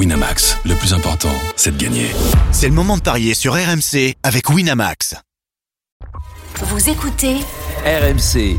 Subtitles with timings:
[0.00, 2.06] Winamax, le plus important, c'est de gagner.
[2.52, 5.14] C'est le moment de parier sur RMC avec Winamax.
[6.62, 7.36] Vous écoutez
[7.84, 8.56] RMC.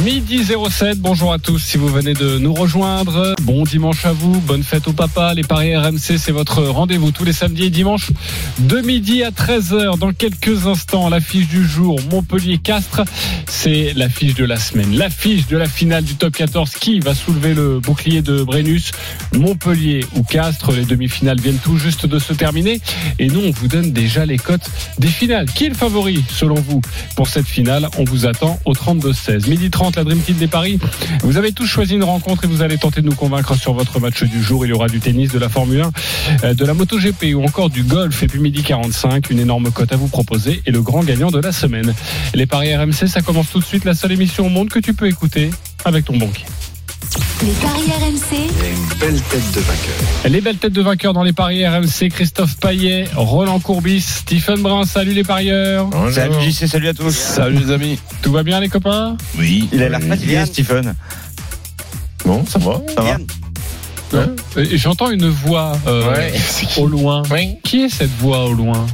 [0.00, 3.34] Midi 07, bonjour à tous si vous venez de nous rejoindre.
[3.42, 5.34] Bon dimanche à vous, bonne fête au papa.
[5.34, 8.10] Les paris RMC, c'est votre rendez-vous tous les samedis et dimanches
[8.58, 9.98] de midi à 13h.
[9.98, 13.02] Dans quelques instants, l'affiche du jour, Montpellier-Castres,
[13.46, 14.96] c'est l'affiche de la semaine.
[14.96, 16.70] L'affiche de la finale du top 14.
[16.70, 18.92] Qui va soulever le bouclier de Brennus
[19.34, 20.72] Montpellier ou Castres?
[20.72, 22.80] Les demi-finales viennent tout juste de se terminer.
[23.18, 25.50] Et nous, on vous donne déjà les cotes des finales.
[25.54, 26.80] Qui est le favori selon vous
[27.14, 27.88] pour cette finale?
[27.98, 29.50] On vous attend au 32-16.
[29.50, 30.78] Midi 30 la Dream Team des Paris.
[31.22, 33.98] Vous avez tous choisi une rencontre et vous allez tenter de nous convaincre sur votre
[33.98, 34.64] match du jour.
[34.64, 35.84] Il y aura du tennis, de la Formule
[36.42, 38.22] 1, de la MotoGP ou encore du golf.
[38.22, 41.40] Et puis midi 45, une énorme cote à vous proposer et le grand gagnant de
[41.40, 41.94] la semaine.
[42.34, 43.84] Les Paris RMC, ça commence tout de suite.
[43.84, 45.50] La seule émission au monde que tu peux écouter
[45.84, 46.46] avec ton banquier.
[47.42, 48.36] Les paris RMC.
[48.38, 50.30] une belle tête de vainqueur.
[50.30, 54.84] Les belles têtes de vainqueurs dans les paris RMC, Christophe Paillet, Roland Courbis, Stephen Brun,
[54.84, 55.88] salut les parieurs.
[56.12, 57.14] Salut JC, salut à tous.
[57.14, 57.98] Salut les amis.
[58.22, 59.16] Tout va bien les copains?
[59.38, 59.68] Oui.
[59.72, 60.94] Il a l'air fatigué, Stephen.
[62.24, 62.80] Bon, ça va.
[62.94, 63.16] Ça va
[64.12, 64.66] Ouais.
[64.74, 66.32] J'entends une voix euh, Ouais.
[66.76, 67.22] au loin.
[67.30, 67.56] Oui.
[67.64, 68.86] Qui est cette voix au loin?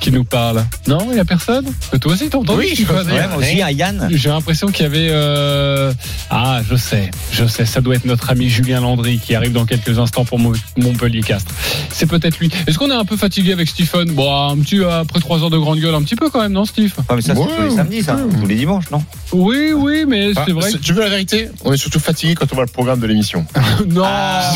[0.00, 2.84] Qui nous parle Non, il n'y a personne Mais Toi aussi, t'as entendu Oui, je
[2.90, 4.08] Ouais, moi aussi, hein, Yann.
[4.12, 5.08] J'ai l'impression qu'il y avait...
[5.10, 5.92] euh,
[6.30, 9.64] Ah, je sais, je sais, ça doit être notre ami Julien Landry qui arrive dans
[9.66, 11.52] quelques instants pour Mo- Montpellier-Castres.
[11.90, 12.50] C'est peut-être lui.
[12.66, 14.12] Est-ce qu'on est un peu fatigué avec Stephen?
[14.12, 16.64] Bon, un petit, après trois heures de grande gueule, un petit peu quand même, non
[16.64, 16.92] Steve?
[17.08, 18.16] Ouais, mais ça, c'est Ouais, tous les samedis, ça.
[18.16, 18.40] ouais.
[18.40, 19.02] Tous les dimanches, non?
[19.32, 20.70] Oui, oui, mais Ah, c'est vrai.
[20.82, 21.48] Tu veux la vérité?
[21.64, 23.44] On est surtout fatigué quand on voit le programme de l'émission.
[23.86, 24.52] Non, Ah.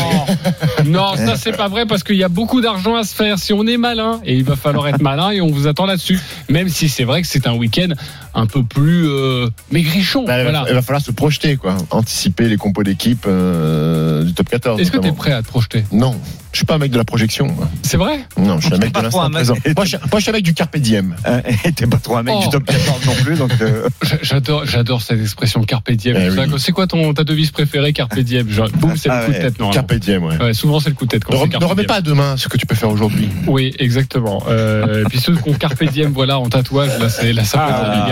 [0.85, 3.53] non, ça c'est pas vrai parce qu'il y a beaucoup d'argent à se faire si
[3.53, 6.19] on est malin et il va falloir être malin et on vous attend là-dessus.
[6.49, 7.89] Même si c'est vrai que c'est un week-end
[8.35, 10.25] un peu plus euh, maigrichon.
[10.25, 10.65] Bah, il, va, voilà.
[10.69, 11.75] il va falloir se projeter, quoi.
[11.91, 14.79] Anticiper les compos d'équipe euh, du top 14.
[14.81, 15.83] Est-ce que tu es prêt à te projeter?
[15.91, 16.15] Non,
[16.51, 17.55] je suis pas un mec de la projection.
[17.81, 18.19] C'est vrai?
[18.37, 19.63] Non, je suis un mec de pas trop un l'instant mec.
[19.63, 19.73] présent.
[19.77, 21.15] Moi, je, moi, je suis un mec du carpe diem.
[21.27, 22.41] Euh, Et t'es pas trop un mec Oh.
[22.43, 23.51] du top 14 non plus, donc.
[23.61, 23.87] euh,
[24.21, 26.17] J'adore, j'adore cette expression carpe diem.
[26.19, 26.53] Eh oui.
[26.57, 28.49] C'est quoi ton ta devise préférée carpe diem?
[28.49, 29.57] Genre, Boum, c'est Ah le coup de tête.
[29.71, 30.37] Carpe diem, ouais.
[30.41, 31.95] Ouais, souvent c'est le coup de tête quand Ne, c'est rem- carpe ne remets pas
[31.95, 33.29] à demain ce que tu peux faire aujourd'hui.
[33.47, 34.43] Oui, exactement.
[34.49, 37.55] Euh, et puis ceux qui ont carpe diem, voilà, en tatouage, là, c'est peut être
[37.55, 38.07] Ah.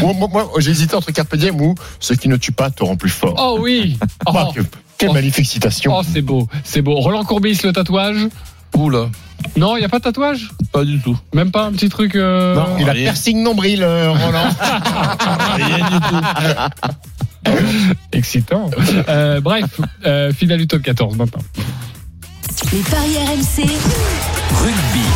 [0.00, 2.82] Moi, moi, moi, j'ai hésité entre carpe diem ou ce qui ne tue pas te
[2.84, 3.34] rend plus fort.
[3.38, 3.98] Oh oui.
[4.26, 4.60] Oh, Ah, que-
[4.98, 5.14] quelle Oh.
[5.14, 5.92] magnifique citation.
[5.96, 6.94] oh, c'est beau, c'est beau.
[6.96, 8.28] Roland Courbis, le tatouage
[8.76, 9.08] Oula,
[9.56, 11.18] Non, il y a pas de tatouage pas du tout.
[11.34, 12.14] Même pas un petit truc.
[12.16, 13.02] euh, Non, il a rien.
[13.04, 14.48] piercing nombril, euh, Roland.
[15.56, 17.50] Rien du tout.
[18.12, 18.70] Excitant.
[19.08, 19.64] Euh, bref,
[20.06, 21.42] euh, finale du top 14 maintenant.
[22.72, 23.66] Les paris RMC.
[24.54, 25.06] Rugby.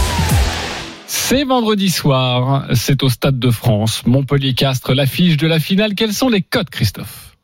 [1.19, 5.97] C'est vendredi soir, c'est au Stade de France, Montpellier-Castres, l'affiche de la finale.
[5.97, 7.37] Quels sont les codes, Christophe?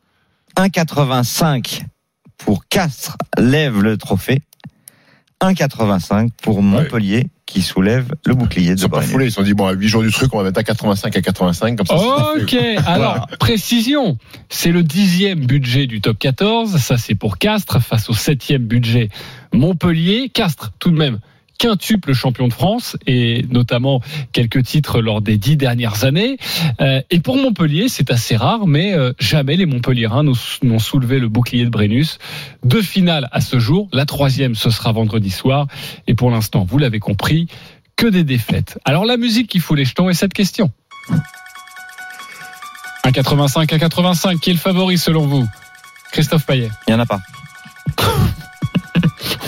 [0.55, 1.81] 1,85
[2.37, 4.41] pour Castres lève le trophée.
[5.41, 9.43] 1,85 pour Montpellier qui soulève le bouclier Ils de sont pas foulés, ils se sont
[9.43, 11.85] dit, bon, à 8 jours du truc, on va mettre à 85 à 85, comme
[11.85, 11.97] ça.
[11.97, 12.77] c'est Ok, fait.
[12.87, 14.17] alors, précision,
[14.47, 19.09] c'est le dixième budget du top 14, ça c'est pour Castres, face au septième budget
[19.51, 20.29] Montpellier.
[20.29, 21.19] Castres, tout de même,
[21.57, 26.37] quintuple champion de France, et notamment quelques titres lors des dix dernières années.
[26.81, 31.29] Euh, et pour Montpellier, c'est assez rare, mais euh, jamais les Montpelliérains n'ont soulevé le
[31.29, 32.19] bouclier de Brennus.
[32.63, 35.67] Deux finales à ce jour, la troisième ce sera vendredi soir,
[36.07, 37.47] et pour l'instant, vous l'avez compris,
[37.95, 38.79] que des défaites.
[38.85, 40.71] Alors la musique qui fout les jetons est cette question.
[43.05, 45.45] 1,85 à 85, qui est le favori selon vous?
[46.11, 46.69] Christophe Payet.
[46.87, 47.19] Il n'y en a pas.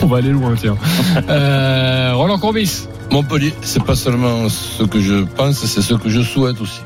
[0.06, 0.78] On va aller loin, tiens.
[1.30, 2.84] Euh, Roland Courbis.
[3.12, 6.82] Montpellier, c'est pas seulement ce que je pense, c'est ce que je souhaite aussi.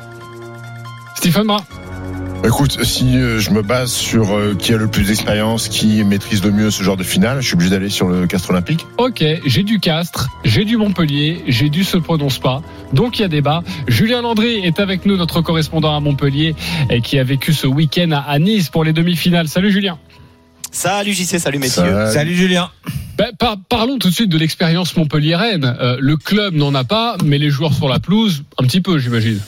[1.15, 1.59] Stephen Brun.
[2.45, 6.41] Écoute, si euh, je me base sur euh, qui a le plus d'expérience, qui maîtrise
[6.45, 8.85] le mieux ce genre de finale, je suis obligé d'aller sur le Castre Olympique.
[8.97, 12.61] Ok, j'ai du Castres, j'ai du Montpellier, j'ai du se prononce pas.
[12.93, 13.63] Donc il y a débat.
[13.89, 16.55] Julien Landry est avec nous, notre correspondant à Montpellier,
[16.89, 19.49] et qui a vécu ce week-end à- Nice pour les demi-finales.
[19.49, 19.97] Salut Julien.
[20.71, 22.05] Salut JC, salut messieurs.
[22.13, 22.69] Salut Julien.
[23.19, 25.75] Ben, par- parlons tout de suite de l'expérience montpelliéraine.
[25.81, 28.97] Euh, le club n'en a pas, mais les joueurs sur la pelouse, un petit peu,
[28.97, 29.41] j'imagine.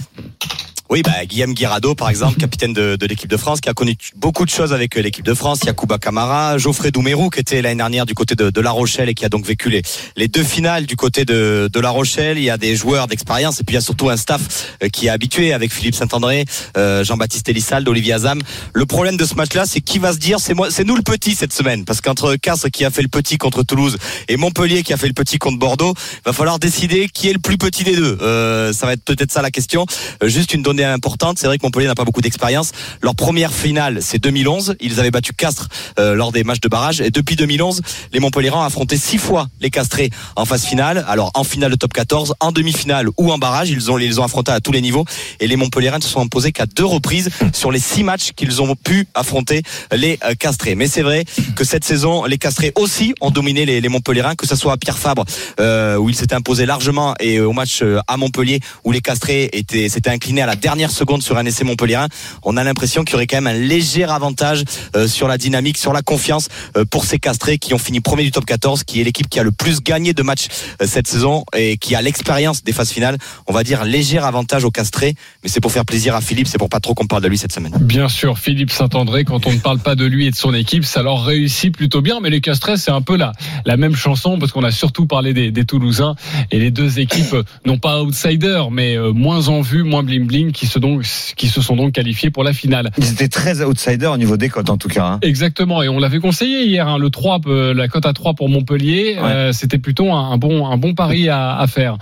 [0.92, 3.96] Oui, bah, Guillaume Guirado, par exemple, capitaine de, de l'équipe de France, qui a connu
[4.18, 5.62] beaucoup de choses avec euh, l'équipe de France.
[5.66, 9.14] Yacouba Camara, Geoffrey Doumerou, qui était l'année dernière du côté de, de La Rochelle et
[9.14, 9.84] qui a donc vécu les,
[10.18, 12.38] les deux finales du côté de, de La Rochelle.
[12.38, 14.42] Il y a des joueurs d'expérience et puis il y a surtout un staff
[14.84, 16.44] euh, qui est habitué avec Philippe Saint-André,
[16.76, 18.42] euh, Jean-Baptiste Elissalde, Olivier Azam.
[18.74, 21.04] Le problème de ce match-là, c'est qui va se dire, c'est moi, c'est nous le
[21.04, 23.98] petit cette semaine, parce qu'entre Castres qui a fait le petit contre Toulouse
[24.28, 25.94] et Montpellier qui a fait le petit contre Bordeaux,
[26.26, 28.18] va falloir décider qui est le plus petit des deux.
[28.22, 29.86] Euh, ça va être peut-être ça la question.
[30.22, 31.38] Juste une donnée importante.
[31.40, 32.72] C'est vrai que Montpellier n'a pas beaucoup d'expérience.
[33.02, 34.76] Leur première finale, c'est 2011.
[34.80, 35.70] Ils avaient battu Castres
[36.00, 37.02] euh, lors des matchs de barrage.
[37.02, 37.82] Et depuis 2011,
[38.12, 41.06] les Montpellierans ont affronté six fois les Castrés en phase finale.
[41.08, 44.24] Alors en finale de top 14, en demi-finale ou en barrage, ils ont les ont
[44.24, 45.06] affrontés à tous les niveaux.
[45.40, 48.62] Et les Montpellierans ne se sont imposés qu'à deux reprises sur les six matchs qu'ils
[48.62, 49.64] ont pu affronter
[49.96, 50.76] les euh, Castrés.
[50.76, 51.26] Mais c'est vrai
[51.56, 53.90] que cette saison, les Castrés aussi ont dominé les, les
[54.38, 55.26] que ce soit à Pierre Fabre
[55.60, 59.50] euh, où ils s'étaient imposés largement et au match euh, à Montpellier où les Castrés
[59.54, 62.08] étaient s'étaient inclinés à la dernière seconde sur un essai montpellierin.
[62.44, 64.64] On a l'impression qu'il y aurait quand même un léger avantage
[64.96, 66.48] euh, sur la dynamique, sur la confiance
[66.78, 69.40] euh, pour ces Castrés qui ont fini premier du top 14, qui est l'équipe qui
[69.40, 70.48] a le plus gagné de matchs
[70.82, 73.18] euh, cette saison et qui a l'expérience des phases finales.
[73.48, 76.58] On va dire léger avantage aux Castrés, mais c'est pour faire plaisir à Philippe, c'est
[76.58, 77.74] pour pas trop qu'on parle de lui cette semaine.
[77.80, 80.86] Bien sûr, Philippe Saint-André, quand on ne parle pas de lui et de son équipe,
[80.86, 82.20] ça leur réussit plutôt bien.
[82.22, 83.32] Mais les Castrés, c'est un peu la,
[83.66, 86.16] la même chanson parce qu'on a surtout parlé des, des Toulousains
[86.52, 87.36] et les deux équipes,
[87.66, 91.02] non pas outsiders, mais moins en vue, moins bling bling, qui se, donc,
[91.36, 92.92] qui se sont donc qualifiés pour la finale.
[93.00, 95.06] Ils étaient très outsiders au niveau des cotes en tout cas.
[95.14, 95.20] hein.
[95.24, 98.48] Exactement, et on l'avait conseillé hier, hein, le 3, euh, la cote à 3 pour
[98.48, 101.98] Montpellier, euh, c'était plutôt un, bon, un bon pari à, à faire.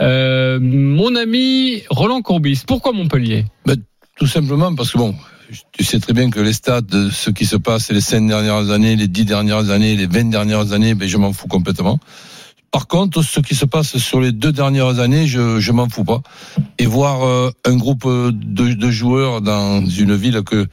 [0.00, 3.46] Euh, mon ami Roland Courbis, pourquoi Montpellier?
[4.16, 5.12] Tout simplement parce que bon,
[5.72, 8.70] tu sais très bien que les stats de ce qui se passe les cinq dernières
[8.70, 11.98] années, les dix dernières années, les 20 dernières années, ben je m'en fous complètement.
[12.74, 16.02] Par contre, ce qui se passe sur les deux dernières années, je, je m'en fous
[16.02, 16.22] pas.
[16.76, 20.66] Et voir euh, un groupe de, de joueurs dans une ville que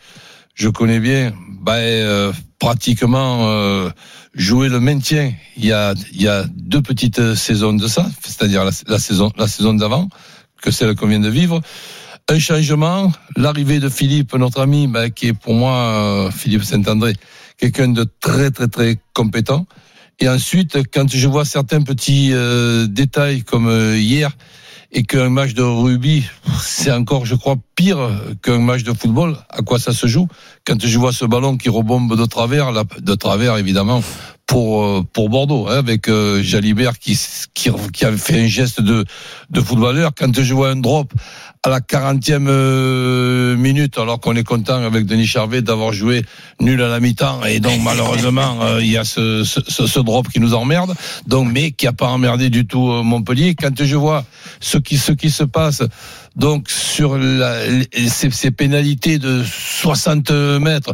[0.55, 1.31] je connais bien,
[1.61, 3.91] ben, euh, pratiquement euh,
[4.33, 5.31] jouer le maintien.
[5.57, 9.75] Il y a, y a deux petites saisons de ça, c'est-à-dire la, saison, la saison
[9.75, 10.09] d'avant,
[10.59, 11.61] que celle qu'on vient de vivre.
[12.29, 17.13] Un changement, l'arrivée de Philippe, notre ami, ben, qui est pour moi euh, Philippe Saint-André,
[17.59, 19.67] quelqu'un de très très très compétent.
[20.19, 24.31] Et ensuite, quand je vois certains petits euh, détails comme euh, hier,
[24.91, 26.25] et qu'un match de rugby,
[26.61, 28.09] c'est encore, je crois, pire
[28.41, 29.37] qu'un match de football.
[29.49, 30.27] À quoi ça se joue?
[30.65, 34.03] Quand je vois ce ballon qui rebombe de travers, de travers évidemment,
[34.51, 37.17] pour euh, pour Bordeaux, hein, avec euh, Jalibert qui,
[37.53, 39.05] qui qui a fait un geste de
[39.49, 40.11] de footballeur.
[40.13, 41.13] Quand je vois un drop
[41.63, 46.25] à la 40e euh, minute, alors qu'on est content avec Denis Charvet d'avoir joué
[46.59, 50.27] nul à la mi-temps, et donc malheureusement euh, il y a ce, ce, ce, drop
[50.27, 50.95] qui nous emmerde,
[51.27, 53.55] donc mais qui a pas emmerdé du tout Montpellier.
[53.55, 54.25] Quand je vois
[54.59, 55.81] ce qui ce qui se passe
[56.35, 57.55] donc sur la,
[58.09, 60.93] ces, ces pénalités de 60 mètres.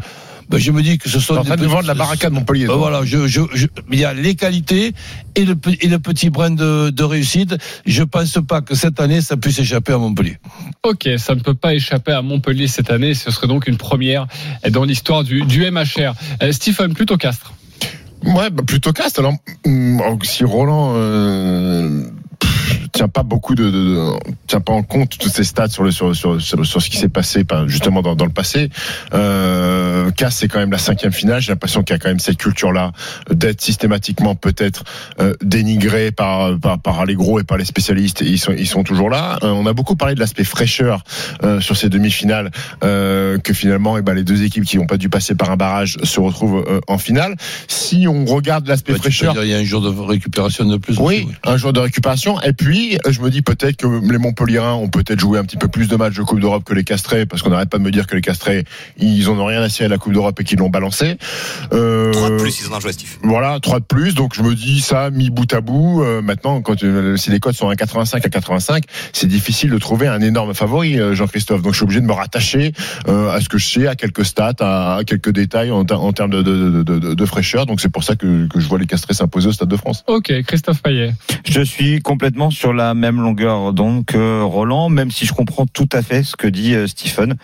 [0.50, 2.68] Ben, je me dis que ce sont en train de vendre la barricade Montpellier.
[2.68, 4.94] ben voilà, je, je, je- il y a les qualités
[5.36, 7.56] et le, pe- et le petit brin de, de réussite.
[7.86, 10.38] Je pense pas que cette année ça puisse échapper à Montpellier.
[10.84, 13.14] Ok, ça ne peut pas échapper à Montpellier cette année.
[13.14, 14.26] Ce serait donc une première
[14.70, 16.14] dans l'histoire du, du MHR.
[16.42, 17.54] Euh, Stephen, plutôt Castres.
[18.24, 19.20] Ouais, bah, plutôt caste.
[19.20, 19.34] Alors,
[19.66, 22.04] hum, si Roland euh,
[22.98, 24.12] tient pas beaucoup de, de- de-
[24.48, 26.98] tient pas en compte toutes ces stats sur le sur sur sur, sur ce qui
[26.98, 28.70] s'est passé, pas justement dans, dans le passé.
[29.14, 31.42] Euh, Casse, c'est quand même la cinquième finale.
[31.42, 32.92] J'ai l'impression qu'il y a quand même cette culture-là
[33.30, 34.84] d'être systématiquement peut-être
[35.20, 38.22] euh, dénigré par, par par les gros et par les spécialistes.
[38.22, 39.38] Et ils sont ils sont toujours là.
[39.44, 41.04] Euh, on a beaucoup parlé de l'aspect fraîcheur
[41.44, 42.52] euh, sur ces demi-finales,
[42.84, 45.56] euh, que finalement, eh ben, les deux équipes qui n'ont pas dû passer par un
[45.58, 47.36] barrage se retrouvent euh, en finale.
[47.68, 50.98] Si on regarde l'aspect peux fraîcheur, il y a un jour de récupération de plus.
[51.00, 52.42] oui, aussi, un jour de récupération.
[52.42, 55.68] Et puis, je me dis peut-être que les Montpellierins ont peut-être joué un petit peu
[55.68, 57.92] plus de matchs de Coupe d'Europe que les Castrés, parce qu'on n'arrête pas de me
[57.92, 58.66] dire que les Castrés,
[58.98, 61.18] ils en ont rien à cirer à la Coupe d'Europe et qu'ils l'ont balancé.
[61.74, 63.10] Euh, Trois de plus, ils en ont joué, Steve.
[63.24, 64.14] Voilà, 3 de plus.
[64.16, 66.04] Donc je me dis ça, mis bout à bout.
[66.04, 68.84] euh, maintenant, quand euh, si les codes sont à 85 à 85,
[69.14, 71.62] c'est difficile de trouver un énorme favori, euh, Jean-Christophe.
[71.62, 72.74] Donc je suis obligé de me rattacher
[73.08, 76.02] euh, à ce que je sais, à quelques stats, à, à quelques détails en, ter-
[76.02, 77.66] en termes de, de, de, de- de fraîcheur.
[77.66, 80.04] Donc c'est pour ça que, que je vois les Castrés s'imposer au Stade de France.
[80.08, 81.14] Ok, Christophe Payet.
[81.46, 86.02] Je suis complètement sur la même longueur donc Roland, même si je comprends tout à
[86.02, 87.36] fait ce que dit euh, Stephen.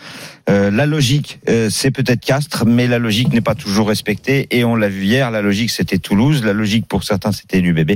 [0.49, 4.47] Euh, la logique, euh, c'est peut-être Castres, mais la logique n'est pas toujours respectée.
[4.51, 7.91] Et on l'a vu hier, la logique c'était Toulouse, la logique pour certains c'était l'UBB.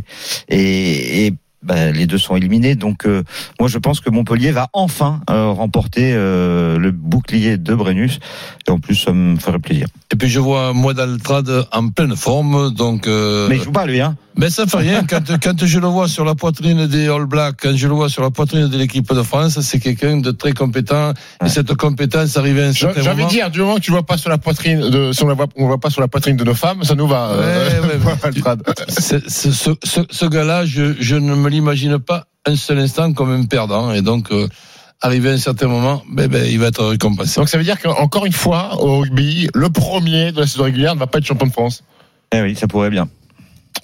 [0.50, 2.76] Et, et ben, les deux sont éliminés.
[2.76, 3.24] Donc euh,
[3.60, 8.20] moi je pense que Montpellier va enfin euh, remporter euh, le bouclier de Brennus.
[8.68, 9.88] Et en plus ça me ferait plaisir.
[10.14, 13.08] Et puis je vois Moidaltrad en pleine forme, donc.
[13.08, 15.04] Euh, Mais il joue pas lui, hein Mais ça fait rien.
[15.04, 18.08] Quand, quand je le vois sur la poitrine des All Blacks, quand je le vois
[18.10, 21.14] sur la poitrine de l'équipe de France, c'est quelqu'un de très compétent.
[21.46, 23.28] Et cette compétence arrivait à un certain j'ai envie moment.
[23.28, 25.36] de dire, du moment que tu vois pas sur la poitrine, de, si on
[25.68, 27.32] voit, pas sur la poitrine de nos femmes, ça nous va.
[27.32, 28.14] euh, Ouais, ouais, ouais.
[28.24, 28.64] Altrad.
[28.88, 33.14] C'est- c'est- ce, ce, ce gars-là, je, je ne me l'imagine pas un seul instant
[33.14, 33.92] comme un perdant.
[33.92, 34.48] Et donc, euh,
[35.02, 37.40] arrivé à un certain moment, ben, ben, il va être récompensé.
[37.40, 40.96] Donc ça veut dire qu'encore une fois, au rugby, le premier de la saison régulière
[40.96, 41.84] ne va pas être champion de France.
[42.34, 43.08] Eh oui, ça pourrait bien.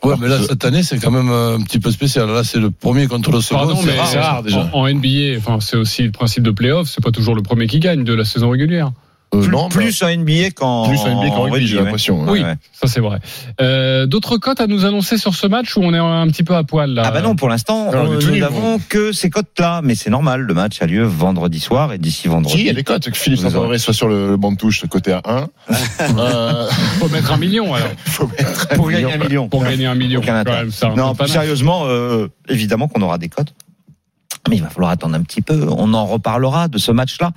[0.04, 2.28] Ouais, mais là, cette année, c'est quand même un petit peu spécial.
[2.28, 3.60] Là, c'est le premier contre le second.
[3.60, 4.08] Pardon, c'est mais rare.
[4.08, 4.70] c'est rare, déjà.
[4.74, 6.90] en, en NBA, enfin, c'est aussi le principe de playoff.
[6.90, 8.92] C'est pas toujours le premier qui gagne de la saison régulière.
[9.34, 11.84] Euh, Plus, non, plus en NBA qu'en plus en NBA qu'en rugby, j'ai ouais.
[11.84, 12.24] l'impression.
[12.28, 12.56] Oui, ouais.
[12.74, 13.20] ça c'est vrai.
[13.62, 16.56] Euh, D'autres cotes à nous annoncer sur ce match où on est un petit peu
[16.56, 19.96] à poil là Ah bah non, pour l'instant, euh, nous n'avons que ces cotes-là, mais
[19.96, 20.42] c'est normal.
[20.42, 22.60] Le match a lieu vendredi soir et d'ici vendredi.
[22.60, 25.12] Il y a des cotes que Philippe soit sur le, le banc de touche, côté
[25.14, 25.48] à 1.
[26.20, 26.68] euh,
[27.00, 27.88] Faut mettre un million alors.
[28.06, 29.10] faut mettre un pour million.
[29.10, 29.50] gagner un million.
[29.50, 30.20] Pour gagner un million.
[30.20, 33.54] Aucun quand même, Non, plus sérieusement, euh, évidemment qu'on aura des cotes.
[34.50, 35.66] Mais il va falloir attendre un petit peu.
[35.70, 37.32] On en reparlera de ce match-là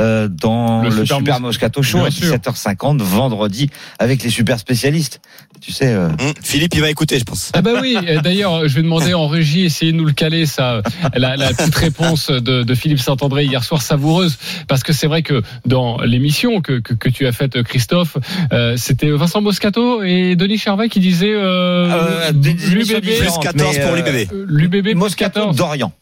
[0.00, 2.34] euh, dans Le le, Super Super, Mos- Moscato Show à sûr.
[2.34, 5.20] 17h50 vendredi avec les super spécialistes.
[5.60, 7.52] Tu sais, euh, Hum, Philippe, il va écouter, je pense.
[7.54, 10.82] Ah bah oui, d'ailleurs, je vais demander en régie, essayez de nous le caler, ça,
[11.14, 14.36] la, la petite réponse de, de Philippe Saint-André hier soir, savoureuse,
[14.66, 18.16] parce que c'est vrai que dans l'émission que, que, que tu as faite, Christophe,
[18.52, 23.00] euh, c'était Vincent Moscato et Denis Charvet qui disaient euh, Euh, l'UBB.
[23.00, 24.32] Plus 14 mais, pour l'UBB.
[24.32, 25.92] euh, l'UBB plus Moscato 14 d'Orient.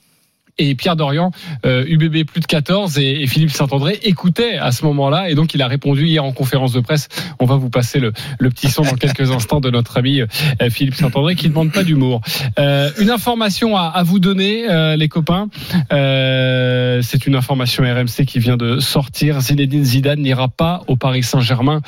[0.58, 1.30] Et Pierre Dorian,
[1.64, 5.54] euh, UBB plus de 14 et, et Philippe Saint-André écoutait à ce moment-là et donc
[5.54, 7.08] il a répondu hier en conférence de presse.
[7.38, 10.26] On va vous passer le, le petit son dans quelques instants de notre ami euh,
[10.70, 12.20] Philippe Saint-André qui ne demande pas d'humour.
[12.58, 15.48] Euh, une information à, à vous donner, euh, les copains.
[15.92, 19.40] Euh, C'est une information RMC qui vient de sortir.
[19.40, 21.82] Zinedine Zidane n'ira pas au Paris Saint-Germain.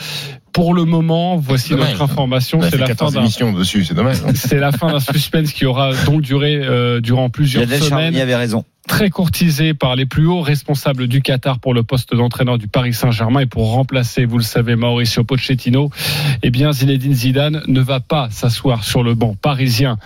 [0.58, 1.90] Pour le moment, voici Dommage.
[1.90, 2.60] notre information.
[2.62, 4.16] C'est la fin 14 d'un émissions dessus, c'est dommage.
[4.34, 8.34] c'est la fin d'un suspense qui aura donc duré euh, durant plusieurs semaines Charbonnier avait
[8.34, 8.64] raison.
[8.88, 12.92] très courtisé par les plus hauts responsables du Qatar pour le poste d'entraîneur du Paris
[12.92, 15.90] Saint-Germain et pour remplacer, vous le savez, Mauricio Pochettino,
[16.42, 19.96] eh bien Zinedine Zidane ne va pas s'asseoir sur le banc parisien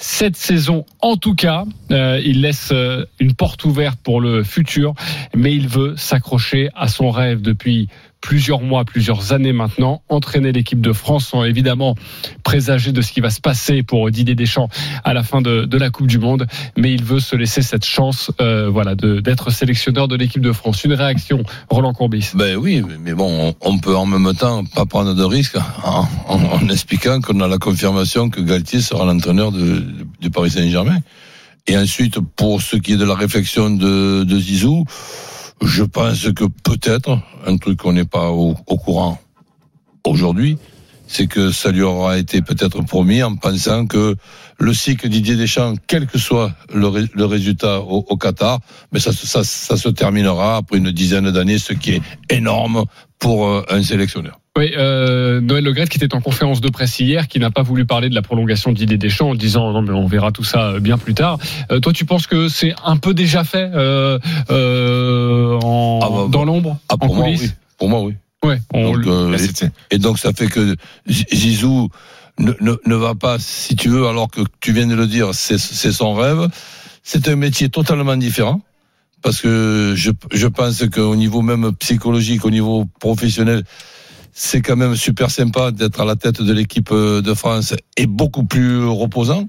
[0.00, 4.94] cette saison, en tout cas, euh, il laisse euh, une porte ouverte pour le futur,
[5.34, 7.88] mais il veut s'accrocher à son rêve depuis
[8.20, 11.94] plusieurs mois, plusieurs années maintenant, entraîner l'équipe de France sans évidemment
[12.42, 14.68] présager de ce qui va se passer pour Didier Deschamps
[15.04, 16.46] à la fin de, la Coupe du Monde,
[16.76, 20.82] mais il veut se laisser cette chance, euh, voilà, d'être sélectionneur de l'équipe de France.
[20.84, 22.30] Une réaction, Roland Courbis.
[22.34, 26.68] Ben oui, mais- bon, on peut en même temps pas prendre de risques en, en-
[26.68, 30.98] expliquant qu'on a la confirmation que Galtier sera l'entraîneur du Paris Saint-Germain.
[31.66, 34.84] Et ensuite, pour ce qui est de la réflexion de Zizou,
[35.62, 39.18] je pense que peut-être, un truc qu'on n'est pas au, au courant
[40.04, 40.58] aujourd'hui,
[41.08, 44.14] c'est que ça lui aura été peut-être promis en pensant que
[44.60, 48.60] le cycle Didier Deschamps, quel que soit le, ré- le résultat au, au Qatar,
[48.92, 52.84] mais ça, ça, ça se terminera après une dizaine d'années, ce qui est énorme
[53.18, 54.38] pour euh, un sélectionneur.
[54.56, 57.86] Oui, euh, Noël Le qui était en conférence de presse hier, qui n'a pas voulu
[57.86, 60.70] parler de la prolongation de Didier Deschamps en disant non mais on verra tout ça
[60.72, 61.38] euh, bien plus tard.
[61.70, 66.44] Euh, toi, tu penses que c'est un peu déjà fait euh, en, Ah bah, dans
[66.44, 67.50] l'ombre, Ah, en pour moi, coulisses oui.
[67.78, 68.14] Pour moi, oui.
[68.44, 69.36] Ouais, on- Donc, euh,
[69.90, 70.76] Et donc ça fait que
[71.08, 71.88] Zizou
[72.38, 75.34] ne, ne, ne va pas, si tu veux, alors que tu viens de le dire,
[75.34, 76.48] c'est c'est son rêve.
[77.02, 78.60] C'est un métier totalement différent.
[79.22, 83.64] Parce que je, je pense qu'au niveau même psychologique, au niveau professionnel,
[84.32, 88.06] c'est quand même super sympa d'être à la tête de l'équipe euh, de France et
[88.06, 89.48] beaucoup plus reposant.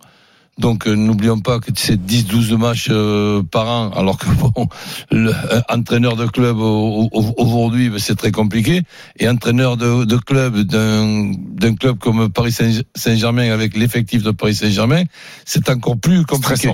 [0.60, 4.68] Donc euh, n'oublions pas que c'est 10-12 matchs euh, par an, alors que bon,
[5.10, 8.82] le, euh, entraîneur de club au- au- aujourd'hui, ben, c'est très compliqué.
[9.18, 14.32] Et entraîneur de, de club d'un d'un club comme Paris Saint- Saint-Germain avec l'effectif de
[14.32, 15.04] Paris Saint-Germain,
[15.46, 16.68] c'est encore plus compliqué.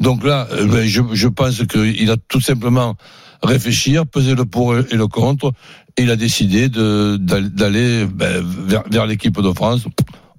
[0.00, 2.94] Donc là, euh, ben, je, je pense qu'il a tout simplement
[3.42, 5.52] réfléchir, peser le pour et le contre,
[5.96, 9.82] et il a décidé d'aller, ben, vers, vers l'équipe de France.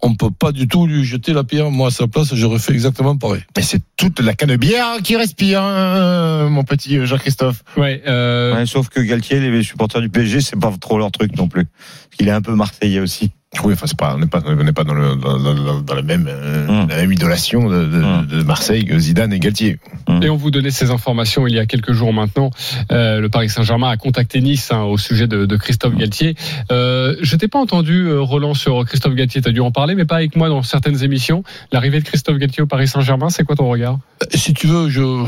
[0.02, 1.72] On peut pas du tout lui jeter la pierre.
[1.72, 3.42] Moi, à sa place, j'aurais fait exactement pareil.
[3.56, 7.64] Mais c'est toute la canne de bière qui respire, hein, mon petit Jean-Christophe.
[7.78, 11.36] ouais, euh, Ouais, sauf que Galtier, les supporters du PSG, c'est pas trop leur truc
[11.38, 11.66] non plus.
[11.66, 13.32] Parce qu'il est un peu marseillais aussi.
[13.64, 15.96] Oui, enfin, c'est pas, on n'est pas, on n'est pas dans, le, dans, dans- dans
[15.96, 16.88] la même, euh, Hum.
[16.90, 19.78] la même idolation de, de, de Marseille que Zidane et Galtier.
[20.22, 22.50] Et on vous donnait ces informations il y a quelques jours maintenant.
[22.92, 26.36] Euh, le Paris Saint-Germain a contacté Nice hein, au sujet de, de Christophe Galtier.
[26.72, 29.42] Euh, je t'ai pas entendu, euh, Roland, sur Christophe Galtier.
[29.42, 31.44] Tu as dû en parler, mais pas avec moi dans certaines émissions.
[31.72, 34.00] L'arrivée de Christophe Galtier au Paris Saint-Germain, c'est quoi ton regard?
[34.34, 35.24] Si tu veux, je,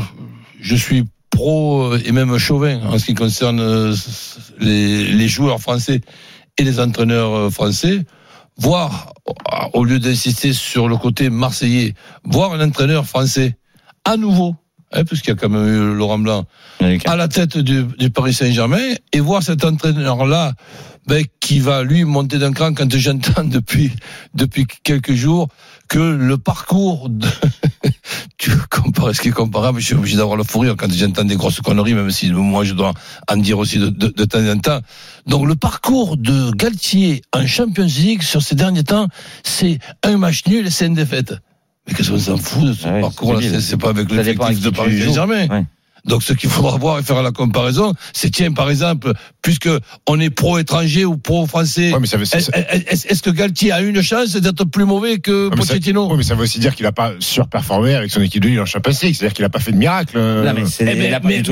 [0.60, 3.92] je suis pro et même chauvin en ce qui concerne
[4.60, 6.00] les, les joueurs français
[6.56, 8.04] et les entraîneurs euh, français.
[8.58, 9.12] Voir,
[9.72, 13.56] au lieu d'insister sur le côté marseillais, voir un entraîneur français
[14.04, 14.56] à nouveau,
[14.92, 16.44] hein, puisqu'il y a quand même eu Laurent Blanc,
[17.04, 20.54] à la tête du, du Paris Saint-Germain et voir cet entraîneur-là
[21.06, 23.90] ben, qui va lui monter d'un cran quand j'entends depuis
[24.34, 25.48] depuis quelques jours
[25.88, 27.26] que le parcours de,
[28.38, 31.24] tu compares ce qui est comparable, je suis obligé d'avoir le fou rire quand j'entends
[31.24, 32.92] des grosses conneries, même si moi je dois
[33.30, 34.80] en dire aussi de, de, de temps en temps.
[35.26, 39.08] Donc le parcours de Galtier en Champions League sur ces derniers temps,
[39.42, 41.34] c'est un match nul et c'est une défaite.
[41.86, 43.40] Mais qu'est-ce qu'on s'en fout de ce Ouais, parcours-là?
[43.60, 45.00] c'est pas avec l'effectif de Paris.
[45.02, 45.64] Saint-Germain.
[46.04, 46.10] Ouais.
[46.10, 49.12] Donc ce qu'il faudra voir et faire la comparaison, c'est tiens par exemple,
[49.42, 49.68] puisque
[50.06, 52.50] on est pro-étranger ou pro-français, Ouais, mais ça veut, ça- est-ce
[52.90, 56.08] est-ce- est-ce que Galtier a une chance d'être plus mauvais que Ouais, mais ça- Pochettino?
[56.10, 58.60] ouais, mais ça veut aussi dire qu'il a pas surperformé avec son équipe de Lille
[58.60, 59.14] en Champions League.
[59.14, 60.16] C'est-à-dire qu'il a pas fait de miracle.
[60.16, 60.44] euh.
[60.44, 61.42] Non, mais c'est Eh, mais- pas mais-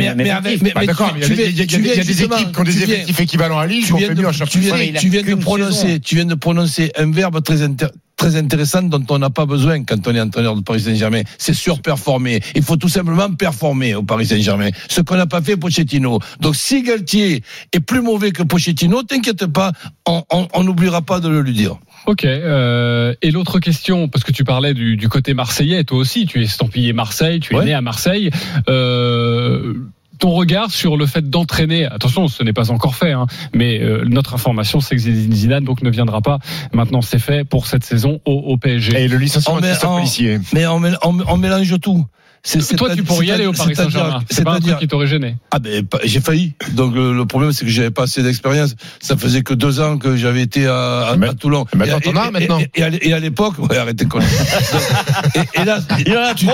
[0.75, 1.95] Bah, d'accord, il y a tu des- viens- il y a- tu il y a
[1.95, 4.21] viens des justement, équipes qui ont des effectifs équivalents à Lille qui ont fait de,
[4.21, 4.97] mieux en tu Champions League.
[4.99, 5.99] tu viens de prononcer, saison.
[6.05, 9.85] tu viens de prononcer un verbe très inter- très intéressant dont on n'a pas besoin
[9.85, 11.23] quand on est entraîneur de Paris Saint-Germain.
[11.39, 12.41] C'est surperformer.
[12.55, 14.71] Il faut tout simplement performer au Paris Saint-Germain.
[14.89, 16.19] Ce qu'on n'a pas fait Pochettino.
[16.41, 17.43] Donc si Galtier
[17.73, 19.73] est plus mauvais que Pochettino, t'inquiète pas,
[20.07, 21.77] on n'oubliera pas de le lui dire.
[22.07, 22.25] Ok.
[22.25, 26.41] euh, et l'autre question, parce que tu parlais du, du côté marseillais, toi aussi, tu
[26.41, 27.65] es estampillé Marseille, tu es Ouais.
[27.67, 28.31] né à Marseille.
[28.69, 29.75] Euh,
[30.19, 34.05] ton regard sur le fait d'entraîner, attention, ce n'est pas encore fait, hein, mais euh,
[34.07, 36.39] notre information, c'est que Zidane donc ne viendra pas.
[36.73, 39.05] Maintenant, c'est fait pour cette saison au, au PSG.
[39.05, 40.39] Et le licenciement Christophe en- Pellissier.
[40.53, 42.05] Mais on, mél- on- on mélange tout.
[42.49, 44.21] C'est- Toi, tu pourrais y aller au Paris Saint-Germain.
[44.31, 45.37] C'est pas un truc c'est-à-dire- qui t'aurait gêné.
[45.51, 46.53] Ah ben j'ai failli.
[46.75, 48.77] Donc le, le problème c'est que j'avais pas assez d'expérience.
[49.01, 51.67] Ça faisait que deux ans que j'avais été à, à, Mais- à Toulon.
[51.75, 52.59] mais maintenant, Et- t'en as maintenant.
[52.61, 54.05] Et, et à l'é- et à l'époque, ouais, arrêtez.
[54.05, 54.23] Donc,
[55.35, 55.81] et, et là,
[56.37, 56.47] tu,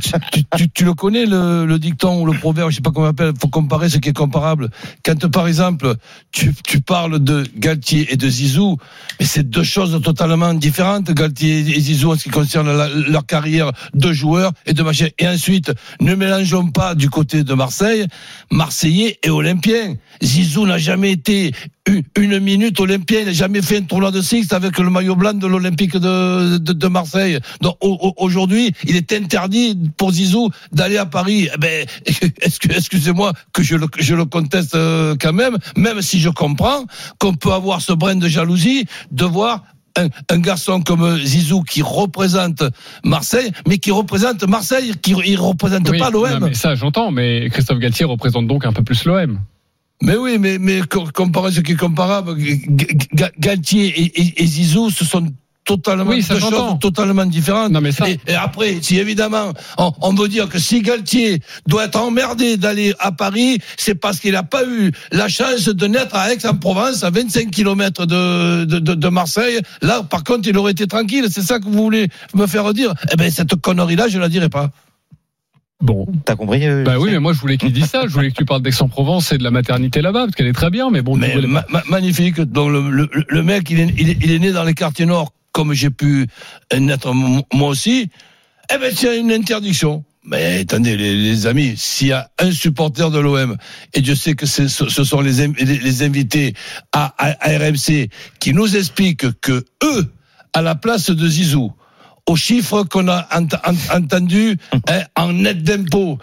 [0.00, 2.90] tu, tu- tu- tu le connais le, le dicton ou le proverbe, je sais pas
[2.90, 3.32] comment on appelle.
[3.40, 4.70] Faut comparer ce qui est comparable.
[5.04, 5.94] Quand par exemple
[6.32, 8.76] tu, tu parles de Galtier et de Zizou,
[9.20, 11.10] mais c'est deux choses totalement différentes.
[11.12, 15.06] Galtier et Zizou en ce qui concerne la- leur carrière de joueurs et de machin.
[15.18, 18.06] Et ensuite, ne mélangeons pas du côté de Marseille,
[18.50, 19.94] Marseillais et Olympien.
[20.22, 21.52] Zizou n'a jamais été
[22.16, 25.34] une, minute Olympien, il n'a jamais fait un tournoi de six avec le maillot blanc
[25.34, 27.38] de l'Olympique de, Marseille.
[27.60, 31.48] Donc au- au- aujourd'hui, il est interdit pour Zizou d'aller à Paris.
[31.54, 31.86] Eh ben,
[32.42, 36.84] excusez-moi que je le, que je le conteste euh, quand même, même si je comprends
[37.18, 39.64] qu'on peut avoir ce brin de jalousie de voir
[39.98, 42.62] un, un garçon comme Zizou qui représente
[43.04, 46.52] Marseille, mais qui représente Marseille, qui il représente Oui, pas l'OM.
[46.54, 49.40] ça, j'entends, mais Christophe Galtier représente donc un peu plus l'OM.
[50.02, 52.34] Mais oui, mais, mais co- comparer ce qui est comparable,
[53.38, 55.26] Galtier et, et- et Zizou, ce sont
[55.64, 57.70] totalement Oui, ça choses totalement différentes.
[57.72, 61.40] Non, mais ça- Et, et après, si évidemment, on, on veut dire que si Galtier
[61.66, 65.86] doit être emmerdé d'aller à Paris, c'est parce qu'il n'a pas eu la chance de
[65.86, 69.60] naître à Aix-en-Provence, à 25 km de, de, de, de Marseille.
[69.82, 71.26] Là, par contre, il aurait été tranquille.
[71.30, 74.48] C'est ça que vous voulez me faire dire Eh ben, cette connerie-là, je la dirai
[74.48, 74.70] pas.
[75.80, 76.06] Bon.
[76.24, 78.02] T'as compris euh, Bah oui, mais moi je voulais qu'il dise ça.
[78.06, 80.70] Je voulais que tu parles d'Aix-en-Provence et de la maternité là-bas, parce qu'elle est très
[80.70, 82.40] bien, mais bon, Mais voulais ma- ma- magnifique.
[82.40, 85.06] Donc le, le, le mec, il est, il, est, il est né dans les quartiers
[85.06, 86.26] nord, comme j'ai pu
[86.76, 88.10] naître moi aussi.
[88.72, 90.04] Eh ben, c'est une interdiction.
[90.24, 93.56] Mais attendez, les, les amis, s'il y a un supporter de l'OM,
[93.92, 96.54] et Dieu sait que ce, ce sont les, in- les, les invités
[96.92, 100.12] à, à, à RMC qui nous expliquent que eux,
[100.52, 101.72] à la place de Zizou,
[102.26, 106.18] aux chiffres qu'on a ent- ent- entendus hein, en net d'impôt,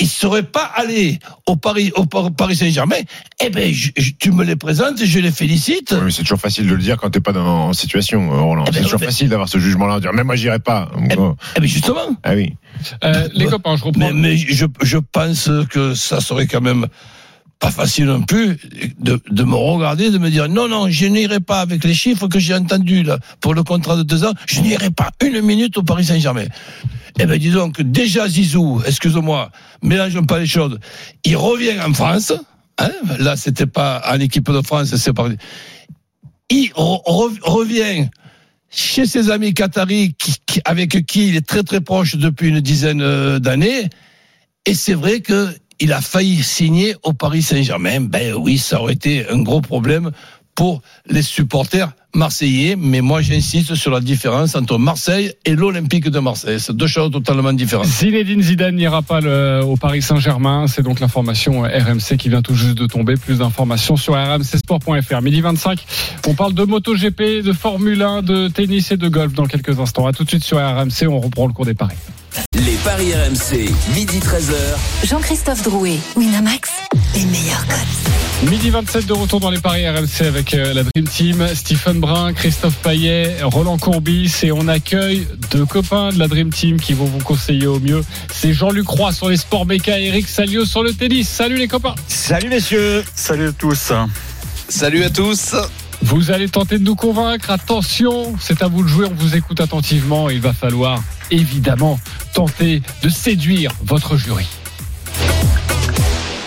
[0.00, 2.96] ils ne seraient pas allés au Paris, au Par- Paris Saint-Germain.
[3.44, 5.90] Eh ben, je- je- tu me les présentes et je les félicite.
[5.92, 8.40] Ouais, mais c'est toujours facile de le dire quand t'es pas dans, en situation, euh,
[8.40, 8.64] Roland.
[8.66, 10.90] Eh ben, C'est toujours mais- facile d'avoir ce jugement-là, de dire même moi j'irai pas.
[11.10, 11.34] Eh, Oh.
[11.56, 12.16] Eh ben, justement.
[12.22, 12.54] Ah oui.
[13.04, 13.98] Euh, les copains, je reprends.
[14.00, 16.86] Mais, mais je, je pense que ça serait quand même
[17.58, 18.56] pas facile non plus
[19.00, 22.28] de, de me regarder, de me dire non, non, je n'irai pas avec les chiffres
[22.28, 25.76] que j'ai entendus là pour le contrat de deux ans, je n'irai pas une minute
[25.76, 26.46] au Paris Saint-Germain.
[27.18, 29.50] Eh ben disons que déjà Zizou, excuse-moi,
[29.82, 30.78] mélangeons pas les choses,
[31.24, 32.32] il revient en France,
[32.78, 35.28] hein, là c'était pas en équipe de France, c'est pas...
[36.50, 38.08] Il re- re- revient
[38.70, 43.02] chez ses amis qataris qui- avec qui il est très très proche depuis une dizaine
[43.02, 43.88] euh, d'années.
[44.64, 45.48] Et c'est vrai que
[45.80, 48.00] il a failli signer au Paris Saint-Germain.
[48.00, 50.10] Ben oui, ça aurait été un gros problème
[50.54, 52.74] pour les supporters marseillais.
[52.76, 56.58] Mais moi, j'insiste sur la différence entre Marseille et l'Olympique de Marseille.
[56.58, 57.86] C'est deux choses totalement différentes.
[57.86, 59.20] Zinedine Zidane n'ira pas
[59.62, 60.66] au Paris Saint-Germain.
[60.66, 63.14] C'est donc l'information euh, RMC qui vient tout juste de tomber.
[63.14, 65.22] Plus d'informations sur rmcsport.fr.
[65.22, 65.84] Midi 25.
[66.26, 70.08] On parle de MotoGP, de Formule 1, de tennis et de golf dans quelques instants.
[70.08, 71.06] À tout de suite sur RMC.
[71.08, 71.96] On reprend le cours des paris.
[72.88, 74.54] Paris RMC, midi 13h.
[75.06, 76.70] Jean-Christophe Drouet, Winamax,
[77.14, 78.50] les meilleurs codes.
[78.50, 82.32] Midi 27 de retour dans les paris RMC avec euh, la Dream Team, Stephen Brun,
[82.32, 87.04] Christophe Paillet, Roland Courbis et on accueille deux copains de la Dream Team qui vont
[87.04, 88.02] vous conseiller au mieux.
[88.32, 91.28] C'est Jean-Luc Roy sur les sports méca et Eric Salio sur le tennis.
[91.28, 93.04] Salut les copains Salut messieurs.
[93.14, 93.92] Salut à tous.
[94.70, 95.54] Salut à tous.
[96.00, 97.50] Vous allez tenter de nous convaincre.
[97.50, 99.06] Attention, c'est à vous de jouer.
[99.10, 100.30] On vous écoute attentivement.
[100.30, 101.98] Il va falloir évidemment
[102.34, 104.46] tenter de séduire votre jury.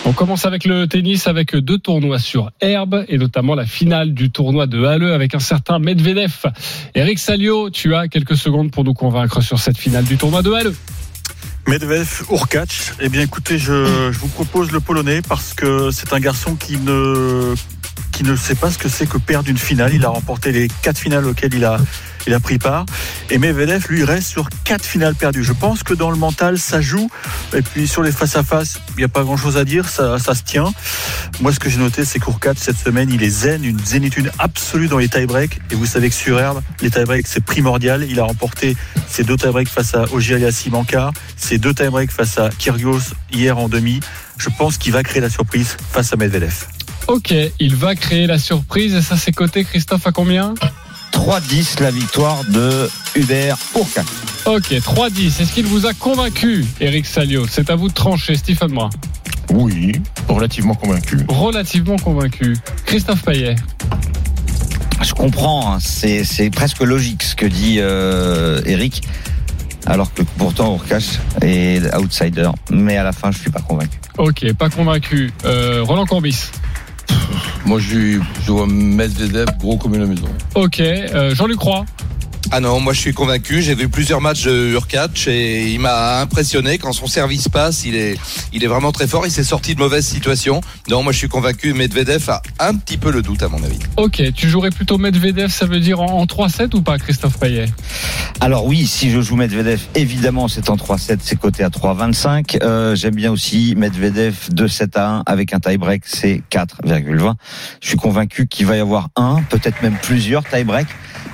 [0.04, 4.30] On commence avec le tennis avec deux tournois sur herbe et notamment la finale du
[4.30, 6.46] tournoi de Halle avec un certain Medvedev.
[6.94, 10.50] Eric Salio, tu as quelques secondes pour nous convaincre sur cette finale du tournoi de
[10.52, 10.74] Halle.
[11.68, 12.92] Medvedev Urkac.
[13.00, 16.78] Eh bien, écoutez, je, je vous propose le polonais parce que c'est un garçon qui
[16.78, 17.54] ne
[18.10, 19.94] qui ne sait pas ce que c'est que perdre une finale.
[19.94, 21.78] Il a remporté les quatre finales auxquelles il a
[22.26, 22.86] il a pris part.
[23.30, 25.44] Et Medvedev, lui, reste sur quatre finales perdues.
[25.44, 27.10] Je pense que dans le mental, ça joue.
[27.54, 30.72] Et puis sur les face-à-face, il n'y a pas grand-chose à dire, ça, se tient.
[31.40, 34.88] Moi, ce que j'ai noté, c'est qu'Urkac, cette semaine, il est zen, une zénitude absolue
[34.88, 35.60] dans les tie-breaks.
[35.70, 38.06] Et vous savez que sur herbe, les tie-breaks, c'est primordial.
[38.08, 38.76] Il a remporté
[39.08, 43.68] ses deux tie-breaks face à Ogialiassi Mankar, ses deux tie-breaks face à Kyrgios hier en
[43.68, 44.00] demi.
[44.38, 46.66] Je pense qu'il va créer la surprise face à Medvedev.
[47.08, 50.54] Ok, il va créer la surprise et ça c'est coté Christophe à combien?
[51.12, 54.06] 3-10 la victoire de Hubert Urkac.
[54.46, 55.40] Ok, 3-10.
[55.40, 57.46] Est-ce qu'il vous a convaincu, Eric Salio?
[57.48, 58.90] C'est à vous de trancher, Stephen Brun.
[59.52, 59.92] Oui,
[60.28, 61.18] relativement convaincu.
[61.28, 62.56] Relativement convaincu.
[62.86, 63.56] Christophe Payet.
[65.02, 69.02] Je comprends, hein, c'est c'est presque logique ce que dit euh, Eric,
[69.86, 71.02] alors que pourtant Urkac
[71.42, 72.50] est outsider.
[72.70, 73.98] Mais à la fin, je suis pas convaincu.
[74.18, 75.32] Ok, pas convaincu.
[75.44, 76.50] Euh, Roland Corbis.
[77.64, 80.26] Moi, je, je vois Medvedev gros comme une maison.
[80.54, 81.60] Ok, euh, Jean-Luc.
[82.54, 83.62] Ah non, moi je suis convaincu.
[83.62, 87.86] J'ai vu plusieurs matchs de Urkac et il m'a impressionné quand son service passe.
[87.86, 88.18] Il est,
[88.52, 89.24] il est vraiment très fort.
[89.24, 90.60] Il s'est sorti de mauvaises situations.
[90.90, 91.72] Non, moi je suis convaincu.
[91.72, 93.78] Medvedev a un petit peu le doute à mon avis.
[93.96, 97.70] Ok, tu jouerais plutôt Medvedev, ça veut dire en, en 3-7 ou pas, Christophe Payet?
[98.40, 102.58] Alors oui, si je joue Medvedev, évidemment c'est en 3-7, c'est coté à 3-25.
[102.62, 107.32] Euh, J'aime bien aussi Medvedev de 7 à 1 avec un tie-break, c'est 4,20.
[107.80, 110.88] Je suis convaincu qu'il va y avoir un, peut-être même plusieurs tie-break.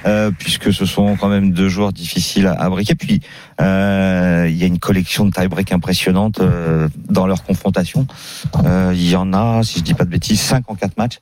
[0.07, 2.95] Euh, puisque ce sont quand même deux joueurs difficiles à, à briquer.
[2.95, 3.21] Puis
[3.61, 8.07] euh, il y a une collection de tie-break impressionnante euh, dans leur confrontation.
[8.65, 11.19] Euh, Il y en a, si je dis pas de bêtises, 5 en 4 matchs.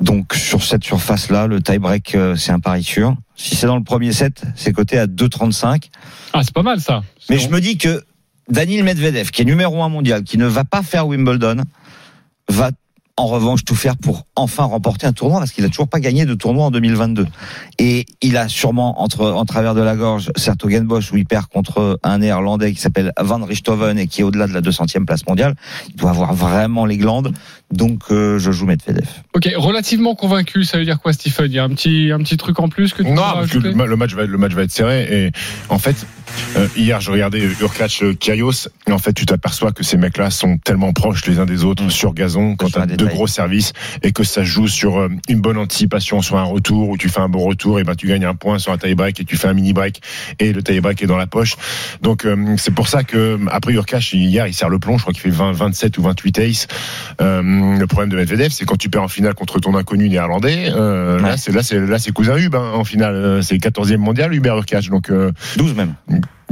[0.00, 3.14] Donc sur cette surface-là, le tie-break, c'est un pari sûr.
[3.36, 5.88] Si c'est dans le premier set, c'est coté à 2,35.
[6.32, 7.02] Ah, c'est pas mal ça.
[7.30, 8.02] Mais je me dis que
[8.48, 11.62] Daniel Medvedev, qui est numéro un mondial, qui ne va pas faire Wimbledon,
[12.48, 12.70] va
[13.16, 16.24] en revanche tout faire pour enfin remporter un tournoi parce qu'il a toujours pas gagné
[16.24, 17.26] de tournoi en 2022.
[17.78, 21.98] Et il a sûrement entre en travers de la gorge Sertogenbosch où il perd contre
[22.02, 25.54] un néerlandais qui s'appelle Van Richthoven et qui est au-delà de la 200e place mondiale.
[25.88, 27.32] Il doit avoir vraiment les glandes.
[27.70, 29.08] Donc euh, je joue Medvedev.
[29.34, 31.46] Ok, relativement convaincu, ça veut dire quoi, Stephen?
[31.46, 33.58] Il y a un petit, un petit truc en plus que tu Non, parce que
[33.58, 35.32] le, le match va être, le match va être serré et
[35.68, 36.06] en fait
[36.56, 40.30] euh, hier je regardais Urklac euh, Kyrgios et en fait tu t'aperçois que ces mecs-là
[40.30, 41.90] sont tellement proches les uns des autres Mm.
[41.90, 43.14] sur gazon quand tu as deux détail.
[43.14, 46.96] gros services et que ça joue sur euh, une bonne anticipation sur un retour où
[46.96, 49.20] tu fais un bon retour et ben tu gagnes un point sur un tie break
[49.20, 50.00] et tu fais un mini break
[50.38, 51.56] et le tie break est dans la poche.
[52.02, 55.12] Donc euh, c'est pour ça que après Urkac hier il sert le plomb, je crois
[55.12, 56.66] qu'il fait 20 27 ou 28 ace.
[57.20, 57.42] Euh,
[57.78, 61.36] le problème de Medvedev c'est quand tu perds en finale contre ton inconnu néerlandais, là
[61.36, 64.56] c'est là c'est là c'est cousin Hub hein, en finale, c'est le 14e mondial Hubert
[64.56, 65.94] Urkac donc euh, 12 même.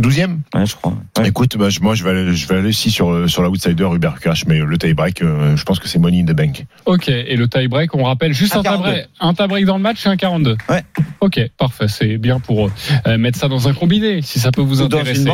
[0.00, 0.94] 12e Ouais, je crois.
[1.18, 1.28] Ouais.
[1.28, 4.14] Écoute, bah, moi je vais aller, je vais aller aussi sur euh, sur l'outsider Hubert
[4.14, 6.64] Urkac mais le tie break euh, je pense que c'est money in the bank.
[6.86, 8.62] Ok, et le tie-break, on rappelle juste un 1,42.
[8.62, 10.56] tie-break, un tie-break dans le match, c'est un 42.
[10.68, 10.84] Ouais.
[11.20, 12.70] Ok, parfait, c'est bien pour
[13.06, 15.30] euh, mettre ça dans un combiné, si ça peut vous Ou dans une intéresser.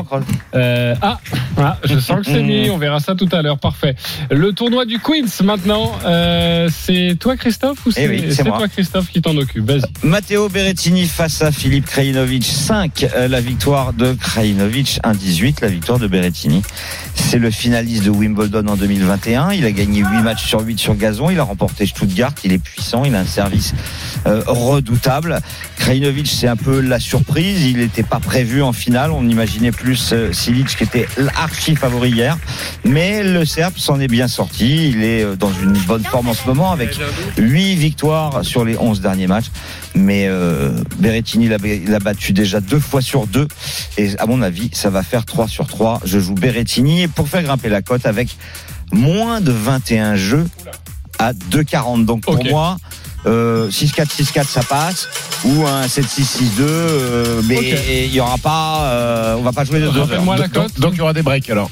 [0.54, 1.20] Euh, ah,
[1.58, 3.94] ah, je sens que c'est mis, on verra ça tout à l'heure, parfait.
[4.30, 8.58] Le tournoi du Queens maintenant, euh, c'est toi Christophe ou c'est Eh oui, c'est moi.
[8.58, 9.64] toi Christophe qui t'en occupe?
[9.64, 9.82] Vas-y.
[10.02, 15.98] Matteo Berrettini face à Philippe Krajinovic 5 euh, la victoire de Krajinovic 1-18 la victoire
[15.98, 16.62] de Berrettini.
[17.14, 19.16] C'est le finaliste de Wimbledon en 2021
[19.52, 21.30] il a gagné 8 matchs sur 8 sur gazon.
[21.30, 22.32] Il a remporté Stuttgart.
[22.44, 23.04] Il est puissant.
[23.04, 23.74] Il a un service
[24.26, 25.40] euh, redoutable
[25.86, 30.10] Krajinovic c'est un peu la surprise il n'était pas prévu en finale on imaginait plus
[30.12, 32.36] euh, Silic qui était l'archi favori hier
[32.84, 36.34] mais le Serbe s'en est bien sorti il est euh, dans une bonne forme en
[36.34, 36.98] ce moment avec
[37.38, 39.50] 8 victoires sur les 11 derniers matchs.
[39.94, 43.48] Mais euh, Berrettini l'a battu déjà deux fois sur deux.
[43.96, 46.00] Et à mon avis, ça va faire 3 sur 3.
[46.04, 48.36] Je joue Berrettini et pour faire grimper la cote avec
[48.92, 50.46] moins de 21 jeux
[51.18, 52.04] à 2,40.
[52.04, 52.76] Donc pour moi,
[53.26, 55.08] euh, 6-4, 6-4, ça passe.
[55.44, 56.60] Ou un 7-6, 6-2.
[56.60, 60.24] euh, mais il y aura pas, euh, on va pas jouer de deux heures.
[60.36, 60.80] La Donc, cote.
[60.80, 61.70] donc il y aura des breaks alors.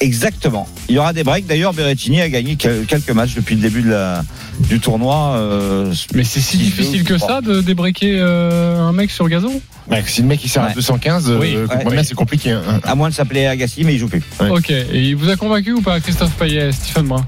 [0.00, 0.66] Exactement.
[0.88, 1.46] Il y aura des breaks.
[1.46, 4.24] D'ailleurs, Berrettini a gagné quel- quelques matchs depuis le début de la,
[4.58, 5.34] du tournoi.
[5.36, 9.60] euh, Mais c'est si difficile que ça de débriquer euh, un mec sur gazon?
[9.88, 10.74] Ouais, si le mec il sert à Ouais.
[10.74, 12.50] 215, euh, Oui, ouais, c'est compliqué.
[12.50, 12.80] hein.
[12.82, 14.22] à moins de s'appeler Agassi, mais il joue plus.
[14.40, 14.50] Ouais.
[14.50, 17.24] Ok, et il vous a convaincu ou pas Christophe Payet, Stephen Brun?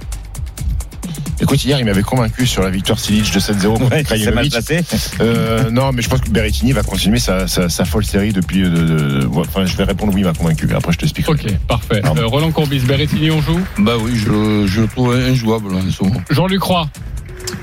[1.44, 4.50] Écoute, hier, il m'avait convaincu sur la victoire Silic de 7-0 contre Ouais, Krajinovic.
[4.52, 4.80] placé.
[5.20, 8.62] Euh, non, mais je pense que Berrettini va continuer sa, sa, sa folle série depuis.
[8.62, 8.84] De, de-
[9.20, 10.68] de- enfin, je vais répondre oui, il m'a convaincu.
[10.74, 11.28] Après, je t'explique.
[11.28, 12.02] Ok, parfait.
[12.04, 13.60] Euh, Roland Courbis, Berrettini, on joue?
[13.78, 16.20] Bah oui, je, je le trouve injouable en ce moment.
[16.30, 16.88] Jean-Luc Roy?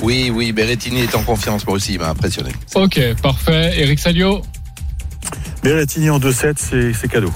[0.02, 2.52] Oui, oui, Berrettini est en confiance, moi aussi, il m'a impressionné.
[2.76, 3.74] Ok, parfait.
[3.78, 4.42] Eric Salio?
[5.64, 7.32] Berrettini en 2-7, c'est c'est cadeau.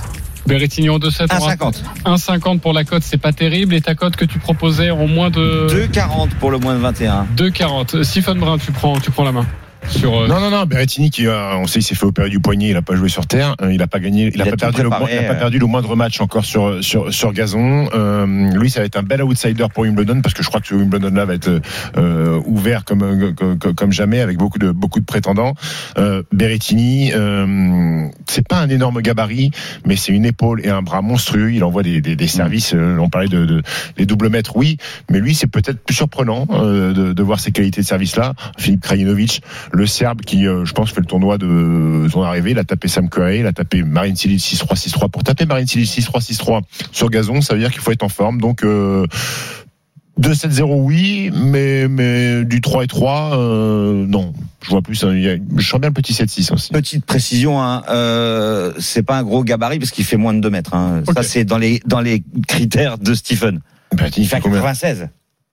[0.45, 1.27] Berrettini en 2-7.
[1.31, 1.83] on 1,50.
[2.05, 3.73] 1,50 pour la cote, c'est pas terrible.
[3.73, 7.27] Et ta cote que tu proposais en moins de 2,40 pour le moins de 21.
[7.35, 8.03] 2,40.
[8.03, 9.45] Stephen Brun, tu prends, tu prends la main.
[9.89, 12.39] Sur, euh, Non, non, non, Berrettini qui, euh, on sait, il s'est fait opérer du
[12.39, 14.49] poignet, il a pas joué sur terre, euh, il a pas gagné, il a, Il
[14.49, 15.39] a pas tout perdu, le, il a pas euh.
[15.39, 17.87] perdu le moindre match encore sur sur sur gazon.
[17.93, 18.25] Euh,
[18.57, 20.75] lui, ça va être un bel outsider pour Wimbledon parce que je crois que ce
[20.75, 21.61] Wimbledon là va être
[21.97, 25.53] euh, ouvert comme, comme comme jamais avec beaucoup de beaucoup de prétendants.
[25.97, 29.51] Euh, Berrettini, euh, c'est pas un énorme gabarit,
[29.85, 31.53] mais c'est une épaule et un bras monstrueux.
[31.53, 32.73] Il envoie des des, des services.
[32.73, 33.61] euh, on parlait de, de
[33.97, 34.77] les double mètres, oui,
[35.09, 38.33] mais lui, c'est peut-être plus surprenant euh, de, de voir ces qualités de service là.
[38.57, 39.41] Philippe Krajinovic,
[39.75, 42.51] le Serbe qui, euh, je pense, fait le tournoi de son arrivée.
[42.51, 45.09] Il a tapé Sam Querrey, il a tapé Marine Silic 6-3, 6-3.
[45.09, 46.61] Pour taper Marine Silic 6-3, 6-3
[46.91, 48.39] sur gazon, ça veut dire qu'il faut être en forme.
[48.39, 49.05] Donc, euh,
[50.19, 54.33] 2-7-0, oui, mais, mais du 3 et 3, euh, non.
[54.63, 55.13] Je vois plus, hein,
[55.57, 56.71] je sens bien le petit 7-6 aussi.
[56.71, 60.49] Petite précision, hein, euh, c'est pas un gros gabarit parce qu'il fait moins de 2
[60.49, 60.73] mètres.
[60.73, 61.03] Hein.
[61.13, 63.59] Ça, c'est dans les, dans les critères de Stephen.
[63.93, 64.61] Berrettini Il fait fait combien?
[64.61, 65.09] 96.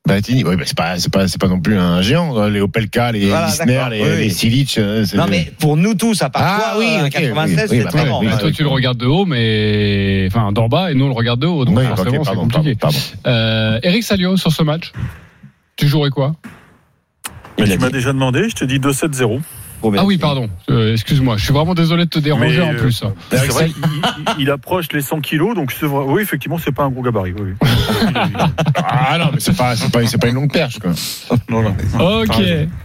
[0.09, 0.21] Ouais,
[0.57, 2.37] bah, c'est pas, c'est pas, c'est pas non plus un géant.
[2.37, 2.51] hein.
[2.51, 3.49] Les Opelka, les Voilà,
[3.89, 4.31] les, oui, les oui.
[4.33, 4.77] Silic.
[4.79, 7.67] euh, Non, mais pour nous tous, à part Ah, toi, oui, euh, ok, 96, oui,
[7.69, 8.21] c'est oui, bah, très oui, grand.
[8.21, 11.15] oui, toi, tu le regardes de haut, mais enfin d'en bas, et nous on le
[11.15, 12.75] regarde de haut, donc Oui, forcément ok, c'est pardon, compliqué.
[12.75, 13.39] pardon, pardon.
[13.39, 14.91] Euh, Eric Salio sur ce match.
[15.77, 16.35] Tu jouerais quoi?
[17.61, 19.41] Mais tu m'as déjà demandé, je te dis 2-7-0.
[19.99, 20.49] Ah oui, pardon.
[20.71, 23.03] Euh, Excuse-moi, je suis vraiment désolé de te déranger Mais, en euh, plus.
[23.31, 23.77] C'est vrai qu'il
[24.39, 27.03] il- il approche les 100 kilos, donc c'est vrai- oui, effectivement, c'est pas un gros
[27.03, 27.35] gabarit.
[27.39, 27.53] Oui.
[28.85, 30.93] Ah non, mais c'est pas, c'est pas, c'est pas une longue perche, quoi.
[31.49, 31.75] Non, non.
[32.23, 32.43] Ok,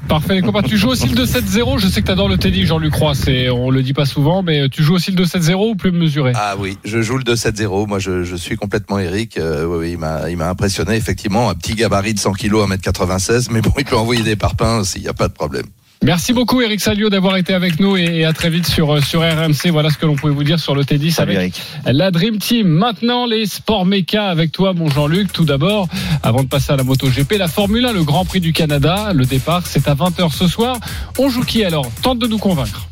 [0.08, 0.62] parfait les copains.
[0.62, 1.80] Tu joues aussi le 2-7-0.
[1.80, 3.14] Je sais que tu adores le Teddy, Jean-Luc Roy.
[3.16, 6.34] C'est, on le dit pas souvent, mais tu joues aussi le 2-7-0 ou plus mesuré?
[6.36, 7.88] Ah oui, je joue le 2-7-0.
[7.88, 9.38] Moi, je, je suis complètement Eric.
[9.38, 10.96] Euh, oui, oui, il m'a, il m'a impressionné.
[10.96, 13.48] Effectivement, un petit gabarit de 100 kilos, 1m96.
[13.52, 15.66] Mais bon, il peut envoyer des parpaings s'il n'y a pas de problème.
[16.04, 19.22] Merci beaucoup Eric Salio d'avoir été avec nous et, à très vite sur, euh, sur
[19.22, 19.72] RMC.
[19.72, 21.98] Voilà ce que l'on pouvait vous dire sur le tennis Salut avec Eric.
[21.98, 22.68] la Dream Team.
[22.68, 25.34] Maintenant les sports méca avec toi mon Jean-Luc.
[25.34, 25.88] Tout d'abord,
[26.24, 29.12] avant de passer à la MotoGP, la Formule 1, le Grand Prix du Canada.
[29.14, 30.80] Le départ c'est à 20h ce soir.
[31.18, 31.90] On joue qui alors?
[32.04, 32.88] Tente de nous convaincre.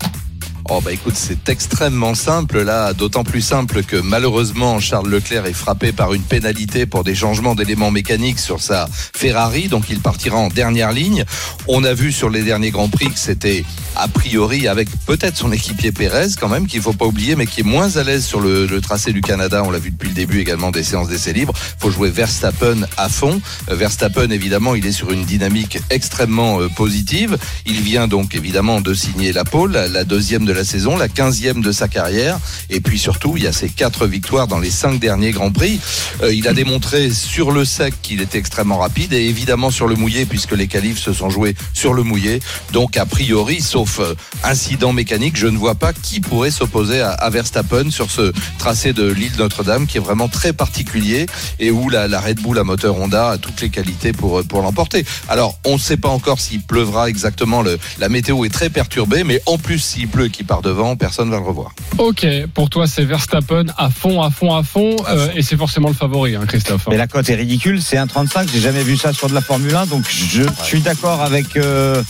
[0.67, 5.53] Oh bah écoute, c'est extrêmement simple là, d'autant plus simple que malheureusement Charles Leclerc est
[5.53, 10.37] frappé par une pénalité pour des changements d'éléments mécaniques sur sa Ferrari, donc il partira
[10.37, 11.23] en dernière ligne.
[11.67, 13.63] On a vu sur les derniers Grands Prix que c'était
[13.95, 17.59] a priori avec peut-être son équipier Pérez quand même, qu'il faut pas oublier, mais qui
[17.59, 19.61] est moins à l'aise sur le, tracé du Canada.
[19.63, 21.53] On l'a vu depuis le début également des séances d'essais libres.
[21.77, 23.39] faut jouer Verstappen à fond.
[23.69, 27.37] Euh, Verstappen évidemment, il est sur une dynamique extrêmement euh, positive.
[27.67, 31.61] Il vient donc évidemment de signer la pole, la deuxième de la saison, la quinzième
[31.61, 32.39] de sa carrière.
[32.69, 35.79] Et puis surtout, il y a ses quatre victoires dans les cinq derniers Grands Prix.
[36.23, 39.95] Euh, il a démontré sur le sec qu'il était extrêmement rapide et évidemment sur le
[39.95, 42.39] mouillé puisque les qualifs se sont joués sur le mouillé.
[42.71, 44.13] Donc a priori, sauf euh,
[44.43, 48.93] incident mécanique, je ne vois pas qui pourrait s'opposer à, à Verstappen sur ce tracé
[48.93, 51.25] de l'île Notre-Dame qui est vraiment très particulier
[51.59, 54.61] et où la, la Red Bull à moteur Honda a toutes les qualités pour, pour
[54.61, 55.05] l'emporter.
[55.27, 57.61] Alors, on ne sait pas encore s'il pleuvra exactement.
[57.61, 61.27] Le, la météo est très perturbée, mais en plus, s'il pleut qu'il part devant, personne
[61.27, 61.71] ne va le revoir.
[61.97, 65.33] Ok, pour toi c'est Verstappen à fond, à fond, à fond, À euh, fond.
[65.35, 66.87] et c'est forcément le favori, hein, Christophe.
[66.89, 68.49] Mais la cote est ridicule, c'est 1,35.
[68.53, 72.01] J'ai jamais vu ça sur de la Formule 1, donc je suis d'accord avec euh,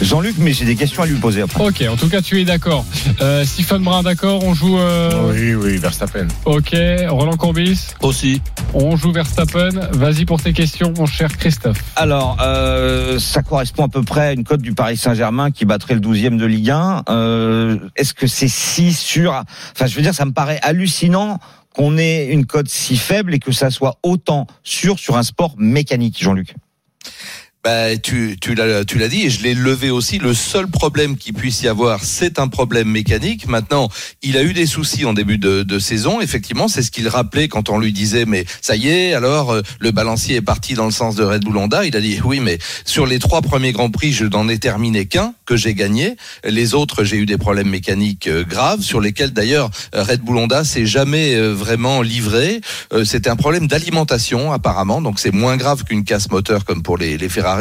[0.00, 1.64] Jean-Luc, mais j'ai des questions à lui poser après.
[1.64, 2.84] Ok, en tout cas tu es d'accord.
[3.20, 3.44] Euh,
[3.80, 4.78] Brun d'accord, on joue.
[4.78, 6.26] euh, Oui, oui, Verstappen.
[6.44, 6.74] Ok,
[7.08, 8.40] Roland Courbis, Aussi.
[8.74, 9.68] on joue Verstappen.
[9.92, 11.78] Vas-y pour tes questions, mon cher Christophe.
[11.94, 15.94] Alors, euh, ça correspond à peu près à une cote du Paris Saint-Germain qui battrait
[15.94, 17.02] le 12e de Ligue 1.
[17.96, 21.38] Est-ce que c'est si sûr Enfin, je veux dire, ça me paraît hallucinant
[21.74, 25.54] qu'on ait une cote si faible et que ça soit autant sûr sur un sport
[25.58, 26.54] mécanique, Jean-Luc.
[27.66, 30.18] Bah, tu, tu l'as, dit et je l'ai levé aussi.
[30.18, 33.48] Le seul problème qu'il puisse y avoir, c'est un problème mécanique.
[33.48, 33.88] Maintenant,
[34.22, 36.20] il a eu des soucis en début de, saison.
[36.20, 39.62] Effectivement, c'est ce qu'il rappelait quand on lui disait, mais ça y est, alors euh,
[39.80, 41.84] le balancier est parti dans le sens de Red Bull Honda.
[41.84, 45.06] Il a dit, oui, mais sur les trois premiers grands prix, je n'en ai terminé
[45.06, 46.14] qu'un que j'ai gagné.
[46.44, 50.62] Les autres, j'ai eu des problèmes mécaniques euh, graves sur lesquels d'ailleurs Red Bull Honda
[50.62, 52.60] s'est jamais euh, vraiment livré.
[53.04, 57.18] C'était un problème d'alimentation apparemment, donc c'est moins grave qu'une casse moteur comme pour les,
[57.18, 57.55] les Ferrari.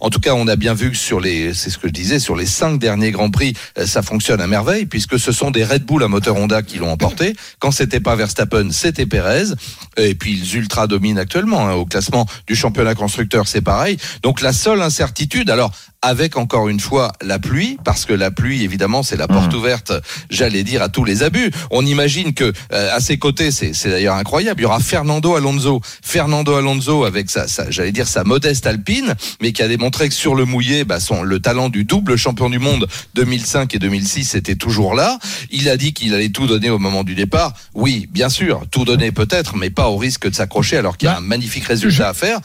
[0.00, 2.18] En tout cas, on a bien vu que sur les, c'est ce que je disais,
[2.18, 5.64] sur les cinq derniers Grands Prix, euh, ça fonctionne à merveille puisque ce sont des
[5.64, 7.34] Red Bull à moteur Honda qui l'ont emporté.
[7.58, 9.54] Quand c'était pas Verstappen, c'était Perez.
[9.96, 11.72] Et puis ils ultra dominent actuellement hein.
[11.74, 13.96] au classement du championnat constructeur, c'est pareil.
[14.22, 18.64] Donc la seule incertitude, alors avec encore une fois la pluie, parce que la pluie,
[18.64, 19.92] évidemment, c'est la porte ouverte,
[20.30, 21.50] j'allais dire, à tous les abus.
[21.70, 25.34] On imagine que euh, à ses côtés, c'est c'est d'ailleurs incroyable, il y aura Fernando
[25.34, 30.08] Alonso, Fernando Alonso avec sa, sa j'allais dire sa modeste Alpine, mais qui a démontré
[30.08, 33.78] que sur le mouillé, bah, son le talent du double champion du monde 2005 et
[33.78, 35.18] 2006 était toujours là.
[35.50, 37.52] Il a dit qu'il allait tout donner au moment du départ.
[37.74, 41.10] Oui, bien sûr, tout donner peut-être, mais pas au risque de s'accrocher alors qu'il y
[41.10, 42.40] a Bah, un magnifique résultat à faire.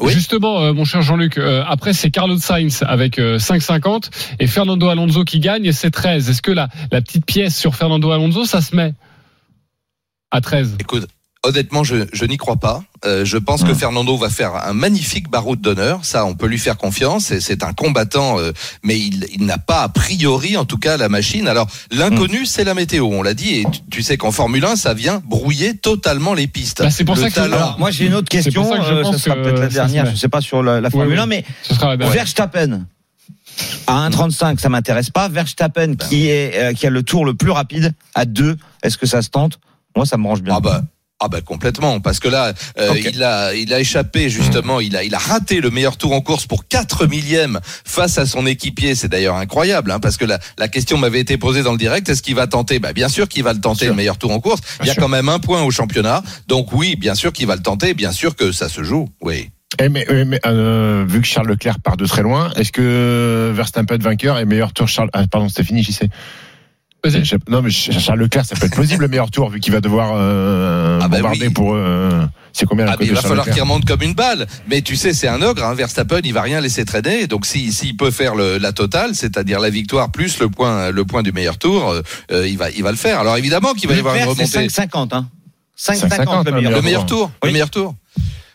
[0.00, 0.12] Oui.
[0.12, 4.88] Justement, euh, mon cher Jean-Luc, euh, après c'est Carlos Sainz avec euh, 5,50 et Fernando
[4.88, 6.30] Alonso qui gagne et c'est 13.
[6.30, 8.92] Est-ce que la, la petite pièce sur Fernando Alonso, ça se met
[10.32, 11.06] à 13 Écoute,
[11.44, 12.82] honnêtement, je, je n'y crois pas.
[13.04, 16.00] Euh, je pense que Fernando va faire un magnifique baroud d'honneur.
[16.04, 17.30] Ça, on peut lui faire confiance.
[17.30, 18.52] Et C'est un combattant, euh,
[18.82, 21.46] mais il, il n'a pas a priori, en tout cas, la machine.
[21.46, 23.06] Alors, l'inconnu, c'est la météo.
[23.12, 23.56] On l'a dit.
[23.56, 26.82] Et tu, tu sais qu'en Formule 1, ça vient brouiller totalement les pistes.
[26.82, 28.64] Bah, c'est pour Le ça que- talent- Alors, moi, j'ai une autre question.
[28.68, 30.06] ça que je euh, ça sera peut-être la se dernière.
[30.10, 31.22] Je sais pas sur la, la Formule oui.
[31.22, 31.44] 1, mais.
[31.98, 32.86] Verstappen.
[33.86, 35.28] À 1,35, ça m'intéresse pas.
[35.28, 39.06] Verstappen, qui est, euh, qui a le tour le plus rapide, à 2, est-ce que
[39.06, 39.58] ça se tente?
[39.94, 40.54] Moi, ça me range bien.
[40.56, 40.82] Ah bah.
[41.24, 45.04] Ah bah complètement parce que là euh, il a il a échappé justement il a
[45.04, 48.94] il a raté le meilleur tour en course pour 4 millièmes face à son équipier.
[48.94, 52.10] C'est d'ailleurs incroyable hein, parce que la, la question m'avait été posée dans le direct
[52.10, 52.78] est-ce qu'il va tenter?
[52.78, 54.60] Bah bien sûr qu'il va le tenter le meilleur tour en course.
[54.80, 55.02] Il y a sûr.
[55.02, 56.22] quand même un point au championnat.
[56.46, 59.48] Donc oui bien sûr qu'il va le tenter bien sûr que ça se joue oui.
[59.80, 63.50] Eh, mais, eh, mais, euh, vu que Charles Leclerc part de très loin, est-ce que
[63.54, 66.10] Verstappen vainqueur et meilleur tour Charles ah, Pardon, c'était fini, j'y sais.
[67.48, 70.12] Non, mais Charles Leclerc, ça peut être plausible le meilleur tour vu qu'il va devoir
[70.16, 71.52] euh, Ah bah bombarder oui.
[71.52, 71.74] pour.
[71.74, 74.46] euh, c'est combien la Ah, cote mais il va falloir qu'il remonte comme une balle.
[74.68, 75.74] Mais tu sais, c'est un ogre, hein.
[75.74, 77.26] Verstappen, il va rien laisser traîner.
[77.26, 81.04] Donc, si- s'il peut faire le- la totale, c'est-à-dire la victoire plus le point, le
[81.04, 83.18] point du meilleur tour, euh, euh, il va, il va le faire.
[83.20, 84.68] Alors, évidemment qu'il va y avoir une remontée.
[84.68, 85.28] 5,50, hein.
[85.76, 86.70] 5,50, 5,50 le le meilleur.
[86.70, 86.82] Le tour.
[86.84, 87.30] meilleur tour.
[87.42, 87.48] Oui.
[87.48, 87.94] Le meilleur tour.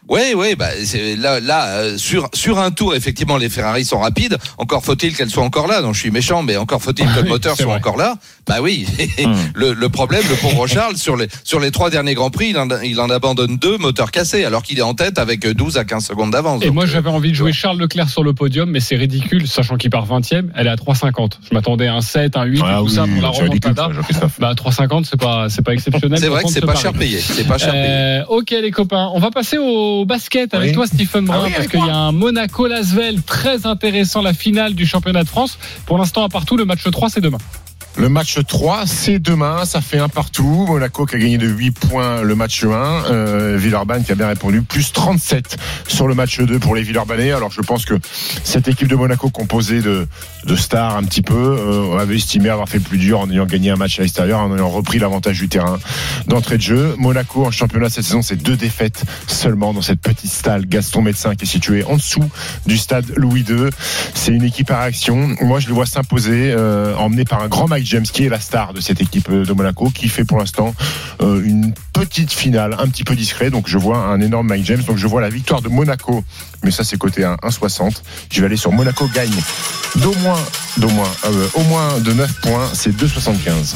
[0.09, 3.99] Oui, oui, bah, c'est- là, là euh, sur, sur un tour, effectivement, les Ferrari sont
[3.99, 4.37] rapides.
[4.57, 5.81] Encore faut-il qu'elles soient encore là.
[5.83, 7.75] Donc, je suis méchant, mais encore faut-il que le Oui, moteur soit vrai.
[7.77, 8.15] encore là.
[8.47, 8.85] Bah oui.
[9.19, 9.33] Hmm.
[9.53, 12.57] le, le problème, le pauvre Charles, sur les, sur les trois derniers Grands Prix, il
[12.57, 15.83] en, il en abandonne deux, moteur cassé, alors qu'il est en tête avec 12 à
[15.83, 16.61] 15 secondes d'avance.
[16.63, 18.95] Et Donc, moi, euh, j'avais envie de jouer Charles Leclerc sur le podium, mais c'est
[18.95, 20.49] ridicule, sachant qu'il part 20e.
[20.55, 21.33] Elle est à 3,50.
[21.49, 23.89] Je m'attendais à un 7, un 8, Ah tout oui, ça pour la remontada.
[24.39, 26.17] Bah, 3,50, c'est pas, c'est pas exceptionnel.
[26.17, 27.19] C'est vrai que c'est ce pas cher payé.
[27.19, 27.83] C'est pas cher payé.
[27.87, 30.75] Euh, ok les copains, on va passer au basket avec Oui.
[30.75, 34.33] toi Stephen Brun Ah oui, parce qu'il y a un Monaco Lasvel très intéressant la
[34.33, 35.57] finale du championnat de France.
[35.85, 37.37] Pour l'instant à partout le match 3 c'est demain.
[37.97, 40.65] Le match 3, c'est demain, ça fait un partout.
[40.69, 42.67] Monaco qui a gagné de 8 points le match 1.
[42.67, 45.57] Euh, Villeurbanne qui a bien répondu, plus 37
[45.87, 47.31] sur le match 2 pour les Villeurbanais.
[47.31, 47.95] Alors je pense que
[48.43, 50.07] cette équipe de Monaco composée de,
[50.45, 53.29] de stars un petit peu, euh, on avait estimé avoir fait le plus dur en
[53.29, 55.79] ayant gagné un match à l'extérieur, en ayant repris l'avantage du terrain
[56.27, 56.95] d'entrée de jeu.
[56.97, 61.35] Monaco en championnat cette saison, c'est deux défaites seulement dans cette petite stade Gaston Médecin
[61.35, 62.29] qui est située en dessous
[62.65, 63.69] du stade Louis II.
[64.13, 65.35] C'est une équipe à réaction.
[65.41, 68.39] Moi, je les vois s'imposer, euh, emmené par un grand Mike James qui est la
[68.39, 70.73] star de cette équipe de Monaco, qui fait pour l'instant
[71.21, 71.73] euh, une
[72.05, 73.49] petite finale un petit peu discret.
[73.49, 74.83] Donc, je vois un énorme Mike James.
[74.83, 76.23] Donc, je vois la victoire de Monaco,
[76.63, 78.01] mais ça, c'est côté 1, 1,60.
[78.31, 79.29] Je vais aller sur Monaco gagne
[79.97, 80.39] d'au moins,
[80.77, 82.69] d'au moins, euh, au moins de 9 points.
[82.73, 83.75] C'est 2,75.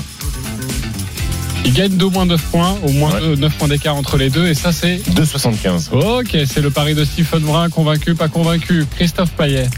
[1.65, 3.21] Il gagne d'au moins 9 points, au moins Ouais.
[3.21, 5.89] deux- 9 points d'écart entre les deux et ça c'est 2,75.
[5.93, 8.85] Ok, c'est le pari de Stephen Brun, convaincu, pas convaincu.
[8.97, 9.69] Christophe Payet.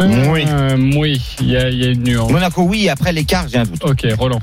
[0.00, 0.44] Oui.
[0.48, 2.30] Euh, oui, il y y a une nuance.
[2.30, 3.82] Monaco, oui, après l'écart, j'ai un doute.
[3.84, 4.40] Ok, Roland.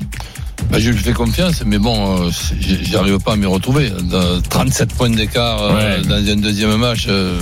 [0.70, 3.46] Bah, je lui fais confiance, mais bon, euh, c'est- j'y j'y arrive pas à m'y
[3.46, 3.90] retrouver.
[3.90, 6.02] Dans 37 points d'écart euh, Ouais.
[6.08, 7.06] dans un deuxième match.
[7.10, 7.40] euh,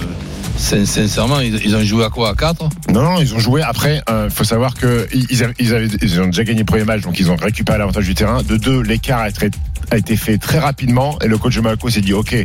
[0.58, 3.62] sincèrement, ils, ont joué à quoi À 4 Non, non, ils ont joué.
[3.62, 6.84] Après, il faut savoir que ils, avaient, ils, avaient- ils ont déjà gagné le premier
[6.84, 8.42] match, donc ils ont récupéré l'avantage du terrain.
[8.44, 9.50] De deux, l'écart a, été-
[9.92, 12.36] a été fait très rapidement, et le coach de Monaco s'est dit, ok,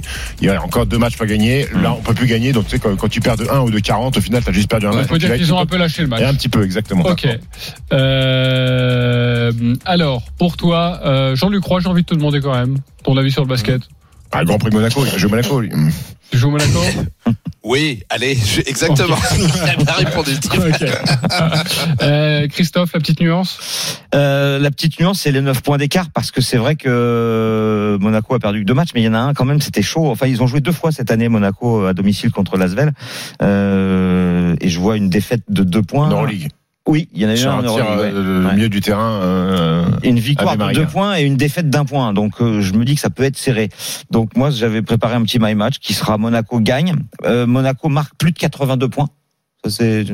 [0.40, 1.66] il y a encore deux matchs pas gagnés.
[1.82, 2.52] Là, on peut plus gagner.
[2.52, 4.52] Donc, tu sais, quand, quand tu perds de 1 ou de 40, au final, t'as
[4.52, 5.06] juste perdu un On match.
[5.08, 6.20] peut Donc, dire qu'ils tu ont un peu lâché le match.
[6.20, 7.04] Et un petit peu, exactement.
[7.06, 7.26] Ok.
[7.92, 13.16] Euh, alors, pour toi, euh, Jean-Luc Roy, j'ai envie de te demander quand même ton
[13.16, 13.82] avis sur le basket.
[14.32, 15.70] Ah, Grand Prix de Monaco, il a joué Monaco, lui.
[16.30, 16.80] Tu joues au Monaco?
[17.68, 19.16] Oui, allez, je- exactement.
[19.36, 20.30] Il a bien répondu.
[22.00, 23.58] Euh, Christophe, la petite nuance?
[24.14, 28.34] Euh, la petite nuance, c'est les 9 points d'écart parce que c'est vrai que Monaco
[28.34, 30.06] a perdu que deux matchs, mais il y en a un quand même, c'était chaud.
[30.08, 32.92] Enfin, ils ont joué deux fois cette année Monaco à domicile contre Lasvel,
[33.42, 36.06] euh, et je vois une défaite de deux points.
[36.06, 36.48] En Euroleague.
[36.86, 39.20] Oui, il y en a eu un tir euh, le milieu du terrain.
[39.22, 42.12] euh, une victoire de deux points et une défaite d'un point.
[42.12, 43.70] Donc euh, je me dis que ça peut être serré.
[44.10, 46.94] Donc moi j'avais préparé un petit my match qui sera Monaco gagne.
[47.24, 49.08] Euh, Monaco marque plus de 82 points.
[49.64, 50.06] Ça c'est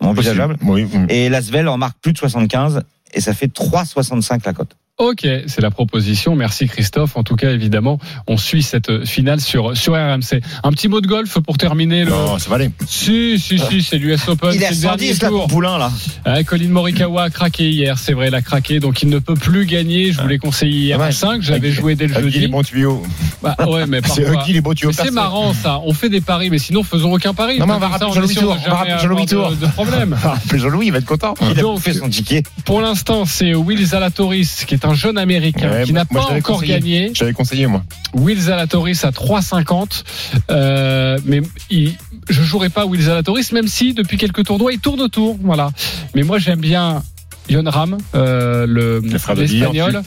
[0.00, 0.56] envisageable.
[0.62, 0.88] Oui.
[1.08, 2.82] Et Lasvel en marque plus de 75
[3.14, 4.76] et ça fait 3,65 la cote.
[5.00, 6.34] Ok, c'est la proposition.
[6.34, 7.16] Merci Christophe.
[7.16, 10.40] En tout cas, évidemment, on suit cette finale sur sur RMC.
[10.64, 12.10] Un petit mot de golf pour terminer le.
[12.10, 12.70] Non, ça va aller.
[12.84, 14.50] Si, si, si, c'est l'US Open.
[14.52, 15.92] Il est c'est à le dernier 110 là Poulain là.
[16.24, 19.34] Ah, Colin Morikawa a craqué hier, c'est vrai, il a craqué, donc il ne peut
[19.34, 20.10] plus gagner.
[20.10, 21.12] Je vous l'ai conseillé hier à Ouais.
[21.12, 22.48] 5, j'avais joué dès le Avec les jeudi.
[22.48, 23.00] bons tuyaux.
[23.40, 24.90] Bah, ouais, mais C'est qui les bons tuyaux.
[24.90, 27.60] C'est marrant ça, on fait des paris, mais sinon faisons aucun pari.
[27.60, 28.56] Non, mais on va rappeler Jean-Louis Tour.
[28.66, 29.52] On va rappeler Jean-Louis Tour.
[29.52, 30.16] De, problème.
[30.52, 31.34] Jean-Louis, il va être content.
[31.40, 32.42] Il a bouffé son ticket.
[32.64, 36.56] Pour l'instant, c'est Will Zalatoris, qui est un jeune américain, Ouais, qui n'a pas encore
[36.58, 36.74] conseillé.
[36.74, 37.10] gagné.
[37.14, 37.82] J'avais conseillé, moi.
[38.14, 40.04] Will Zalatoris à 3,50.
[40.50, 41.94] Euh, mais il,
[42.28, 45.36] je jouerai pas Will Zalatoris, même si depuis quelques tournois, il tourne autour.
[45.42, 45.70] Voilà.
[46.14, 47.02] Mais moi, j'aime bien
[47.50, 50.02] Yon Ram, euh, le l'espagnol,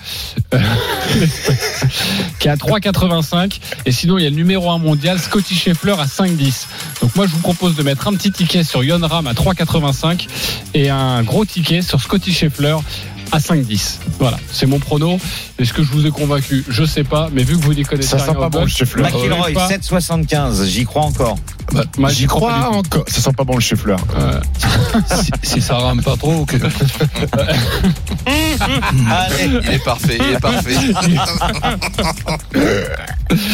[0.53, 0.59] euh,
[2.39, 3.59] qui est à 3,85.
[3.85, 6.65] Et sinon, il y a le numéro 1 mondial, Scotty Scheffler à 5,10.
[7.01, 10.27] Donc moi, je vous propose de mettre un petit ticket sur Yon Ram à 3,85
[10.75, 12.75] et un gros ticket sur Scotty Scheffler
[13.31, 13.97] à 5,10.
[14.19, 15.19] Voilà, c'est mon prono.
[15.59, 16.63] Est-ce que je vous ai convaincu?
[16.67, 19.09] Je sais pas, mais vu que vous n'y connaissez Ça rien sent pas bon chef-fleur.
[19.09, 19.69] McIlroy pas.
[19.69, 20.65] 7,75.
[20.65, 21.37] J'y crois encore.
[21.97, 23.05] Moi, J'y crois encore.
[23.07, 23.99] Ça sent pas bon le chef-fleur.
[25.15, 26.55] si, si ça rame pas trop, ok.
[28.25, 29.59] Allez.
[29.63, 30.75] Il est parfait, il est parfait.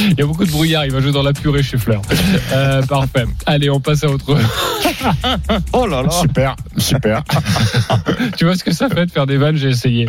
[0.09, 2.01] Il y a beaucoup de brouillard, il va jouer dans la purée chez Fleur.
[2.51, 3.25] Euh, parfait.
[3.45, 4.37] Allez, on passe à autre.
[5.73, 6.09] Oh là là.
[6.09, 7.23] Super, super.
[8.37, 10.07] tu vois ce que ça fait de faire des vannes J'ai essayé.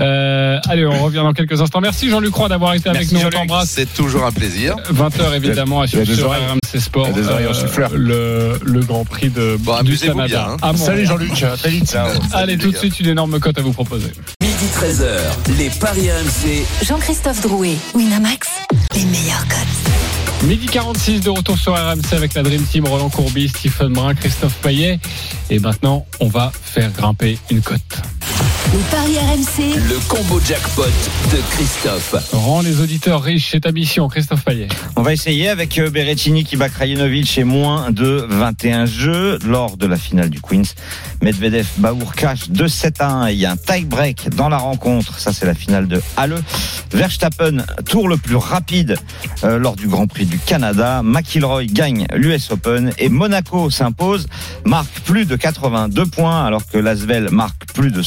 [0.00, 1.80] Euh, allez, on revient dans quelques instants.
[1.80, 3.20] Merci Jean-Luc Roy d'avoir été avec nous.
[3.24, 3.70] On t'embrasse.
[3.70, 4.76] C'est toujours un plaisir.
[4.92, 6.30] 20h évidemment à suivre sur.
[6.30, 7.08] RMC Sport.
[7.24, 7.90] Il a des oreilles en souffleur.
[7.94, 10.26] le, le Grand Prix de Bon, du Canada.
[10.26, 10.74] bien, hein.
[10.74, 10.76] À.
[10.76, 11.94] Salut Jean-Luc, très vite.
[11.96, 14.12] Allez, Salut, tout les de suite une énorme cote à vous proposer.
[14.42, 16.64] Midi 13h, les Paris RMC.
[16.86, 18.48] Jean-Christophe Drouet, Winamax,
[18.94, 20.48] les meilleurs codes.
[20.48, 24.54] Midi 46 de retour sur RMC avec la Dream Team, Roland Courbis, Stephen Brun, Christophe
[24.62, 24.98] Payet.
[25.50, 27.80] Et maintenant, on va faire grimper une cote.
[28.72, 32.14] Les paris RMC, Le combo jackpot de Christophe.
[32.32, 34.68] Rends les auditeurs riches, c'est ta mission, Christophe Payet.
[34.96, 39.76] On va essayer avec euh, Berrettini qui bat Krajinovic chez moins de 21 jeux lors
[39.76, 40.74] de la finale du Queens.
[41.22, 43.30] Medvedev bat Urkash 2-7 à 1.
[43.30, 45.18] Il y a un tie-break dans la rencontre.
[45.20, 46.42] Ça, c'est la finale de Halle.
[46.92, 48.96] Verstappen, tour le plus rapide
[49.44, 51.02] euh, lors du Grand Prix du Canada.
[51.04, 54.26] McIlroy gagne l'US Open et Monaco s'impose,
[54.64, 58.02] marque plus de 82 points alors que Lasvel marque plus de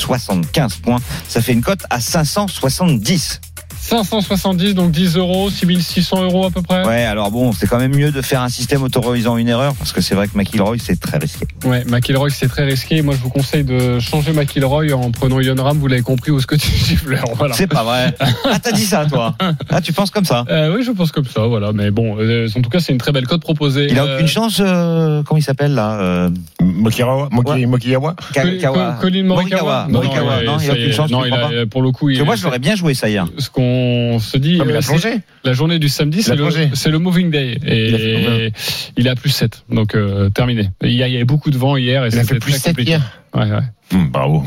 [0.47, 0.99] 75 points.
[1.27, 3.41] Ça fait une cote à 570.
[3.87, 6.85] 570, donc 10 euros, 6600 euros à peu près.
[6.85, 9.93] Ouais, alors bon, c'est quand même mieux de faire un système autorisant une erreur parce
[9.93, 11.45] que c'est vrai que McIlroy c'est très risqué.
[11.63, 13.01] Ouais, McIlroy c'est très risqué.
[13.01, 16.39] Moi je vous conseille de changer McIlroy en prenant Yon Ram, vous l'avez compris, au
[16.41, 17.19] Scotty Scheffler.
[17.37, 17.53] Voilà.
[17.53, 18.13] C'est pas vrai.
[18.45, 19.35] Ah, t'as dit ça toi
[19.69, 21.71] Ah, tu penses comme ça Euh, oui, je pense comme ça, voilà.
[21.71, 23.87] Mais bon, euh, en tout cas, c'est une très belle cote proposée.
[23.89, 24.59] Il a Euh, aucune chance.
[24.59, 26.29] euh, comment il s'appelle là
[26.61, 27.65] Mokirawa, Moki-.
[27.67, 28.15] Mokiyawa.
[28.33, 29.87] Colin- Kawa- Colin Morikawa.
[29.89, 30.43] Morikawa.
[30.43, 31.11] Non, il a aucune chance.
[31.11, 32.93] Non, tu il crois a, pas pour le coup, il moi, je l'aurais bien joué
[32.93, 33.25] ça hier.
[33.37, 33.76] Ce qu'on
[34.19, 35.19] se dit, Non, mais il euh, a c'est- plongé.
[35.43, 36.43] la journée du samedi, c'est le,
[36.91, 37.57] le moving day.
[37.63, 38.51] Il a Et
[38.97, 39.63] il a plus 7.
[39.69, 40.69] Donc, euh, terminé.
[40.83, 42.91] Il y, avait beaucoup de vent hier et Il a fait plus très 7 compliqué.
[42.91, 43.21] hier.
[43.33, 43.59] Ouais, ouais.
[43.93, 44.43] Hum, Bravo.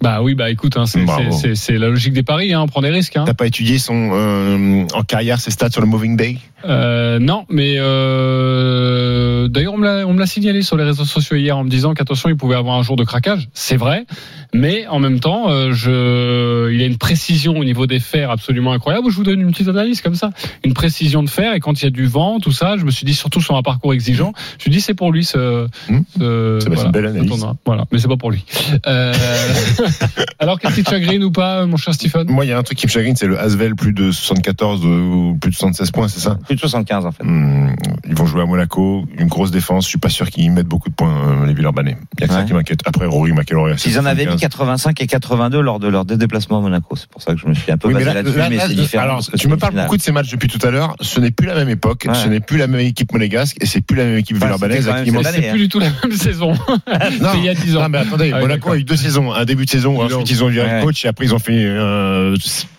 [0.00, 3.16] Bah oui, bah écoute, hein, c'est, la logique des paris, hein, on prend des risques.
[3.16, 3.24] Hein.
[3.26, 6.38] T'as pas étudié son euh, en carrière ses stats sur le Moving Day?
[6.64, 11.04] Euh, non, mais euh, d'ailleurs on me l'a on me l'a signalé sur les réseaux
[11.04, 13.48] sociaux hier en me disant qu'attention il pouvait avoir un jour de craquage.
[13.54, 14.06] C'est vrai,
[14.52, 18.72] mais en même temps, euh, je, il a une précision au niveau des fers absolument
[18.72, 19.08] incroyable.
[19.10, 20.30] Je vous donne une petite analyse comme ça,
[20.64, 22.90] une précision de fer et quand il y a du vent, tout ça, je me
[22.90, 25.66] suis dit surtout sur un parcours exigeant, je me dis c'est pour lui ce.
[25.88, 25.98] Mmh.
[26.18, 27.46] ce- C'est- c'est une belle analyse.
[27.64, 28.44] Voilà, mais c'est pas pour lui.
[30.18, 32.58] Euh, alors qu'est-ce qui te chagrine ou pas, mon cher Stephen Moi, il y a
[32.58, 35.90] un truc qui me chagrine, c'est le Asvel plus de 74 ou plus de 76
[35.90, 37.22] points, c'est ça Plus de 75 en fait.
[37.24, 37.74] Hum,
[38.08, 39.84] Ils vont jouer à Monaco, une grosse défense.
[39.84, 41.96] Je suis pas sûr qu'ils mettent beaucoup de points, euh, les Villeurbanais.
[42.18, 42.80] Il y a que ça qui m'inquiète.
[42.86, 43.74] Après, Rory McIlroy.
[43.86, 44.40] Ils en avaient mis 75.
[44.40, 46.96] 85 et 82 lors de leur déplacement à Monaco.
[46.96, 48.48] C'est pour ça que je me suis un peu Oui, mais basé là- là-dessus, là-
[48.50, 49.04] mais là, c'est différent.
[49.04, 49.86] Alors, tu me parles finale.
[49.86, 50.94] beaucoup de ces matchs depuis tout à l'heure.
[51.00, 52.14] Ce n'est plus la même époque, Ouais.
[52.14, 55.32] ce n'est plus la même équipe monégasque et c'est plus la même équipe Enfin, cette
[55.34, 56.52] C'est plus du tout la même saison.
[57.36, 57.88] Il y a 10 ans.
[57.88, 59.32] Mais attendez, Ah Monaco a eu deux saisons.
[59.32, 61.64] Un début de saison, ensuite ils ont viré le coach et après ils ont fait
[61.64, 62.34] euh,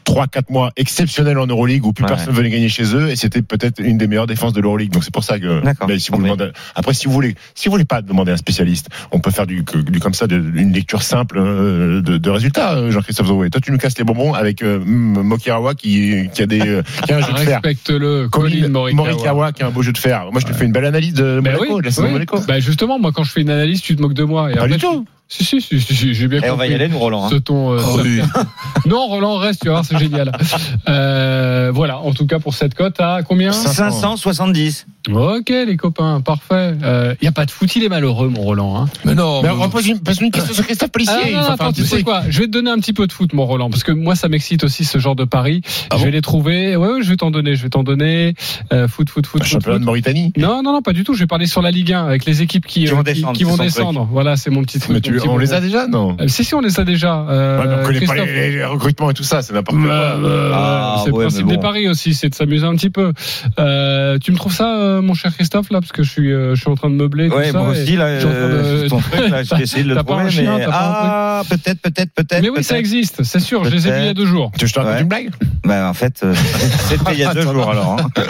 [0.06, 2.10] 3-4 mois exceptionnels en Euroleague où plus Ouais.
[2.10, 4.92] personne venait gagner chez eux et c'était peut-être une des meilleures défenses de l'Euroleague.
[4.92, 5.62] Donc c'est pour ça que.
[5.64, 5.88] D'accord.
[5.88, 8.34] Mais si vous Mais- demandez, après, si vous voulez, si vous voulez pas demander à
[8.34, 9.64] un spécialiste, on peut faire du,
[10.02, 13.50] comme ça, de- une lecture simple euh, de, de résultats, euh, Jean-Christophe Zoué.
[13.50, 17.14] Toi, tu nous casses les bonbons avec euh, Mokirawa qui, qui a des, euh, qui
[17.14, 17.60] a un jeu de fer.
[17.64, 19.08] Respecte-le, Colin Colin Morikawa.
[19.12, 20.26] Morikawa qui a un beau jeu de fer.
[20.32, 22.08] Moi, je te fais une belle analyse de Ben Monaco, oui, de la saison oui.
[22.10, 22.40] de Monaco.
[22.48, 24.52] Bah justement, moi quand je fais une analyse, tu te moques de moi.
[24.52, 25.06] Et Pas du tout.
[25.32, 26.54] Si, si, si, si, si, j'ai bien Et compris.
[26.56, 27.26] on va y aller, nous, Roland.
[27.26, 27.30] hein.
[27.30, 28.20] Ce ton, euh, Oh oui.
[28.88, 30.32] Non, Roland, reste, tu vas voir, c'est génial.
[30.88, 34.88] Euh, voilà, en tout cas pour cette cote à combien 570.
[35.12, 36.74] Ok, les copains, parfait.
[36.82, 38.78] Il n'y a pas de foot, il est malheureux, mon Roland.
[38.78, 38.90] Hein.
[39.06, 39.42] Mais non.
[39.42, 41.16] Mais pose une, pose une question sur Christophe Pellissier.
[41.16, 43.12] Ah, non, non, attends, tu sais quoi Je vais te donner un petit peu de
[43.12, 45.62] foot, mon Roland, parce que moi, ça m'excite aussi ce genre de paris.
[45.66, 46.76] Ah je bon vais les trouver.
[46.76, 48.34] Ouais, ouais, je vais t'en donner, je vais t'en donner.
[48.74, 49.82] Euh, foot, foot, foot, foot, championnat foot.
[49.82, 50.34] de Mauritanie.
[50.38, 51.14] Non, non, non, pas du tout.
[51.14, 53.14] Je vais parler sur la Ligue 1 avec les équipes qui, Qui euh, vont qui,
[53.14, 54.10] descendre, qui vont c'est son descendre.
[54.12, 54.96] Voilà, c'est mon petit truc.
[54.96, 57.26] Mais tu, on les a déjà, non Euh, Si, si, on les a déjà.
[57.30, 59.78] Euh, Ouais, mais on connaît pas les, les recrutements et tout ça, c'est n'importe.
[59.88, 62.90] Euh, Ah, c'est le ouais, principe mais des paris aussi, c'est de s'amuser un petit
[62.90, 63.14] peu.
[63.60, 66.56] Euh, tu me trouves ça, euh, mon cher Christophe, là, parce que je suis, euh,
[66.56, 67.30] je suis en train de meubler.
[67.30, 69.44] tout Ouais, ça, moi aussi, là, je suis en train de- euh, ton truc, là,
[69.44, 72.42] j'ai essayé de le trouver, chien, mais ah, peut-être, peut-être, peut-être.
[72.42, 73.64] Mais oui, ça existe, c'est sûr.
[73.66, 74.52] Je les ai vus il y a deux jours.
[74.58, 75.02] Tu te Ouais.
[75.02, 75.30] une blague?
[75.66, 76.34] Bah, en fait, euh,
[76.90, 77.98] c'était il y a deux jours, alors.
[78.00, 78.24] hein.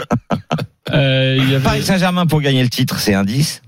[0.92, 1.64] Euh, il y avait...
[1.64, 3.62] Paris Saint-Germain pour gagner le titre, c'est un 10.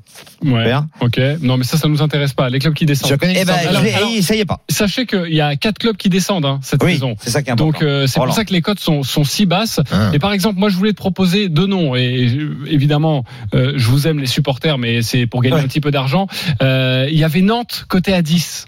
[0.44, 0.74] Ouais.
[1.02, 1.20] Ok.
[1.42, 2.50] Non, mais ça, ça nous intéresse pas.
[2.50, 3.12] Les clubs qui descendent.
[3.12, 4.62] Je connais Eh ben, alors- alors- eh, ça y est pas.
[4.70, 7.16] Sachez qu'il y a quatre clubs qui descendent hein, cette Oui, saison.
[7.20, 7.72] c'est ça qui est important.
[7.80, 9.80] Donc euh, c'est pour ça que les cotes sont, sont si basses.
[9.92, 10.10] Ah.
[10.14, 11.96] Et par exemple, moi je voulais te proposer deux noms.
[11.96, 12.38] Et
[12.68, 13.24] évidemment,
[13.54, 15.62] euh, je vous aime les supporters, mais c'est pour gagner Ouais.
[15.62, 16.28] un petit peu d'argent.
[16.62, 18.66] Euh, Il y avait Nantes côté à 10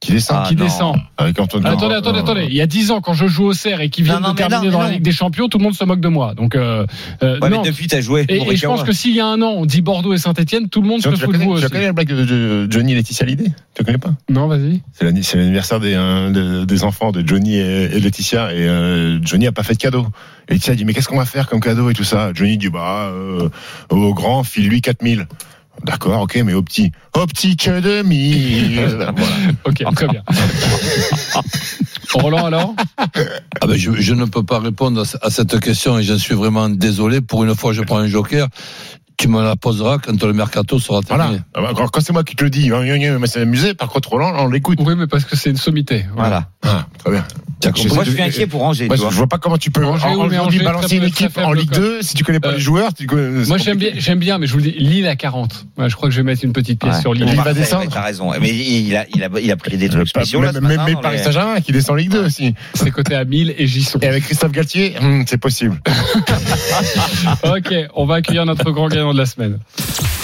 [0.00, 0.38] Qui descend.
[0.44, 0.64] Ah, qui non.
[0.64, 0.96] descend.
[1.16, 1.64] Avec Antoine.
[1.66, 2.46] Ah, attendez, attendez, attendez.
[2.48, 4.32] Il y a 10 ans, quand je joue au CERF et qui vient Non, non,
[4.32, 4.90] de terminer non, dans la.
[4.90, 6.34] Ligue des Champions, tout le monde se moque de moi.
[6.34, 6.86] Donc euh,
[7.24, 8.24] euh, Ouais, mais depuis, t'as joué.
[8.28, 10.82] Et, je pense que s'il y a un an, on dit Bordeaux et Saint-Etienne, tout
[10.82, 11.72] le monde Tu se tu fout de vous tu aussi.
[11.72, 13.46] connais la blague de, de Johnny et Laetitia Hallyday?
[13.46, 14.12] Tu la connais pas?
[14.30, 14.82] Non, vas-y.
[14.92, 18.68] C'est l'anni- c'est l'anniversaire des, euh, de- des enfants de Johnny et, et Laetitia et
[18.68, 20.06] euh, Johnny a pas fait de cadeau.
[20.48, 22.30] Et Laetitia dit mais qu'est-ce qu'on va faire comme cadeau et tout ça?
[22.34, 23.48] Johnny dit bah euh,
[23.90, 25.26] au grand file lui 4000.
[25.84, 28.80] D'accord, ok, mais au petit, au petit que de mille.
[28.86, 29.12] voilà.
[29.64, 30.22] Ok, très bien.
[32.14, 32.74] Roland alors
[33.60, 36.34] Ah ben, je, je ne peux pas répondre à, à cette question et j'en suis
[36.34, 37.20] vraiment désolé.
[37.20, 38.48] Pour une fois, je prends un joker.
[39.20, 41.24] Tu me la poseras quand le mercato sera Voilà.
[41.24, 41.42] terminé.
[41.52, 43.74] Ah bah, Quand, c'est moi qui te le dis, hein, mais c'est amusé.
[43.74, 44.78] Par contre, Roland, on l'écoute.
[44.80, 46.06] Oui, mais parce que c'est une sommité.
[46.14, 46.50] Voilà.
[46.64, 47.24] Ah, très bien.
[47.60, 49.10] Compris Moi, je suis inquiet pour Angers, Moi, je vois.
[49.10, 51.42] vois pas comment tu peux Angers, en- mais aujourd'hui Angers, balancer très une équipe très
[51.42, 51.80] en Ligue cote.
[51.80, 52.94] 2 si tu connais pas Euh, les joueurs.
[52.94, 55.66] Tu connais, Moi j'aime bien, j'aime bien, mais je vous le dis, Lille à 40.
[55.76, 57.00] Ouais, je crois que je vais mettre une petite pièce Ouais.
[57.00, 57.24] sur Lille.
[57.24, 57.82] Lille va descendre.
[57.82, 58.30] ouais, T'as raison.
[58.40, 60.68] Mais il a, il a, il a pris des Euh, trucs spéciaux, là, ce même,
[60.70, 62.54] matin, même dans Paris Saint-Germain qui descend en Ligue 2 aussi.
[62.74, 63.98] C'est côté à 1000 et j'y sont.
[63.98, 65.80] Et avec Christophe Galtier, hum, c'est possible.
[67.42, 69.58] Ok, on va accueillir notre grand gagnant de la semaine.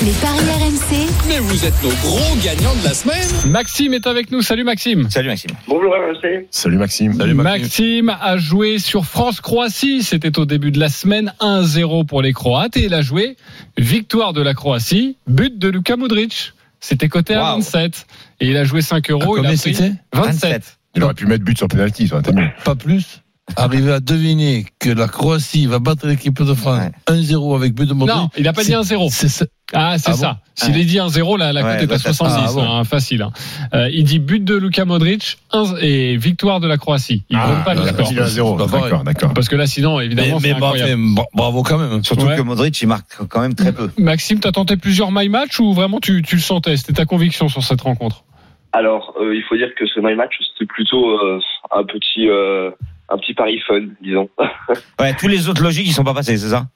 [0.04, 3.28] Les paris RMC, Mais vous êtes nos gros gagnants de la semaine.
[3.46, 4.42] Maxime est avec nous.
[4.42, 5.08] Salut Maxime.
[5.10, 5.52] Salut, Maxime.
[5.68, 6.46] Bonjour RMC.
[6.50, 7.14] Salut Maxime.
[7.14, 7.62] Salut, Maxime.
[7.62, 10.02] Maxime a joué sur France-Croatie.
[10.02, 13.36] C'était au début de la semaine 1-0 pour les Croates et il a joué
[13.78, 16.52] victoire de la Croatie, but de Luka Modric.
[16.80, 17.56] C'était coté à Wow.
[17.56, 18.06] 27
[18.40, 19.36] et il a joué 5 euros.
[19.36, 20.78] À il a combien pris c'était 27.
[20.96, 22.48] Il aurait pu mettre but sur penalty, t'as mieux.
[22.64, 23.22] Pas plus.
[23.56, 26.90] Arriver à deviner que la Croatie va battre l'équipe de France Ouais.
[27.14, 28.16] 1-0 avec but de Modric.
[28.16, 29.08] Non, il n'a pas dit c'est- 1-0.
[29.10, 29.44] C'est ça.
[29.74, 30.32] Ah, c'est Ah ça.
[30.32, 30.80] bon S'il Ouais.
[30.80, 32.62] est dit 1-0, la, la Ouais, cote est bah, à t'as- 70, ah, bon.
[32.72, 33.20] hein, facile.
[33.22, 33.32] hein.
[33.74, 37.24] Euh, il dit but de Luka Modric un- et victoire de la Croatie.
[37.28, 37.96] Il ne donne pas le il a score.
[38.06, 38.56] pas dit 1-0.
[38.58, 38.82] C'est pas pareil.
[38.90, 39.34] D'accord, d'accord.
[39.34, 41.02] Parce que là, sinon, Mais, évidemment, c'est mais bravo, incroyable.
[41.14, 42.02] bra- bravo quand même.
[42.02, 42.36] Surtout Ouais.
[42.36, 43.90] que Modric, il marque quand même très peu.
[43.98, 46.76] Maxime, t'as tenté plusieurs my match ou vraiment tu, tu le sentais?
[46.78, 48.24] C'était ta conviction sur cette rencontre?
[48.72, 51.38] Alors, euh, il faut dire que ce My Match, c'était plutôt euh,
[51.70, 52.70] un petit euh,
[53.08, 54.28] un petit pari fun, disons.
[55.00, 56.66] Ouais, tous les autres logiques, ils sont pas passés, c'est ça?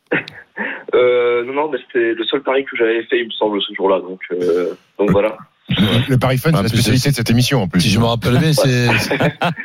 [0.95, 3.73] Euh, non, non, mais c'était le seul pari que j'avais fait, il me semble, ce
[3.75, 4.01] jour-là.
[4.01, 5.37] Donc, euh, donc voilà.
[6.09, 7.83] Le Paris Fun, Ah, c'est la spécialité de cette émission, en plus.
[7.83, 8.89] Si je me rappelle bien, c'est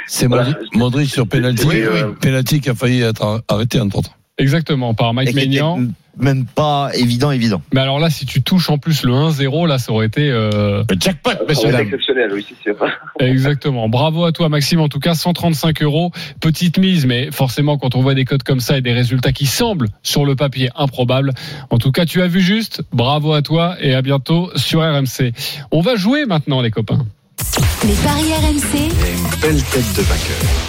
[0.06, 0.28] c'est.
[0.28, 2.02] Modric, Modric sur penalty, Oui, oui.
[2.22, 4.12] penalty qui a failli être arrêté entre autres.
[4.40, 5.80] Exactement, par Mike Maignan.
[6.18, 7.62] même pas évident, évident.
[7.72, 10.30] Mais alors là, si tu touches en plus le 1-0, là, ça aurait été...
[10.32, 11.82] euh, jackpot, Ça monsieur dame.
[11.82, 12.76] exceptionnel, oui, c'est sûr.
[13.20, 13.90] Exactement.
[13.90, 14.80] Bravo à toi, Maxime.
[14.80, 16.12] En tout cas, 135 euros.
[16.40, 19.46] Petite mise, mais forcément, quand on voit des codes comme ça et des résultats qui
[19.46, 21.32] semblent sur le papier improbables,
[21.70, 22.82] en tout cas, tu as vu juste.
[22.92, 25.32] Bravo à toi et à bientôt sur RMC.
[25.72, 27.06] On va jouer maintenant, les copains.
[27.86, 28.92] Les paris RMC,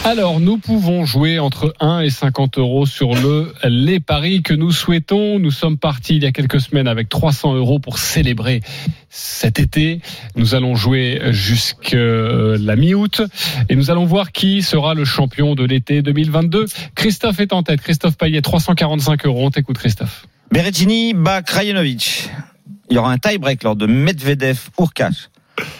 [0.05, 4.73] Alors, nous pouvons jouer entre 1 et 50 euros sur le les paris que nous
[4.73, 5.39] souhaitons.
[5.39, 8.61] Nous sommes partis il y a quelques semaines avec 300 euros pour célébrer
[9.09, 10.01] cet été.
[10.35, 13.23] Nous allons jouer jusqu'à la mi-août
[13.69, 16.67] et nous allons voir qui sera le champion de l'été 2022.
[16.95, 17.81] Christophe est en tête.
[17.81, 19.47] Christophe Payet, 345 euros.
[19.47, 20.27] On t'écoute, Christophe.
[20.51, 22.31] Berrettini bat Krajinovic.
[22.91, 25.31] Il y aura un tie-break lors de Medvedev Urkash.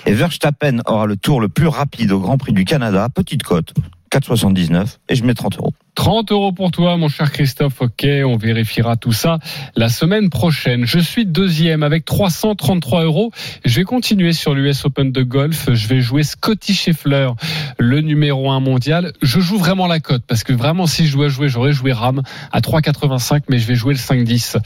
[0.07, 3.09] Et Verstappen aura le tour le plus rapide au Grand Prix du Canada.
[3.09, 3.73] Petite cote,
[4.15, 4.99] 4,79.
[5.09, 5.75] Et je mets 30 euros.
[5.97, 7.81] 30 euros pour toi, mon cher Christophe.
[7.81, 9.39] Ok, on vérifiera tout ça
[9.75, 10.87] la semaine prochaine.
[10.87, 13.33] Je suis deuxième avec 333 euros.
[13.65, 15.69] Je vais continuer sur l'US Open de golf.
[15.73, 17.31] Je vais jouer Scotty Scheffler,
[17.79, 19.13] le numéro 1 mondial.
[19.21, 22.23] Je joue vraiment la cote parce que vraiment, si je dois jouer, j'aurais joué Ram
[22.53, 24.59] à 3,85, mais je vais jouer le 5-10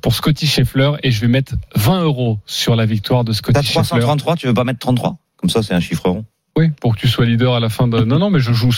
[0.00, 3.82] pour Scotty Scheffler et je vais mettre 20 euros sur la victoire de Scotty Scheffler.
[3.82, 6.24] 333, tu veux pas mettre 33 Comme ça, c'est un chiffre rond.
[6.56, 8.00] Oui, pour que tu sois leader à la fin de.
[8.00, 8.72] Non, non, mais je joue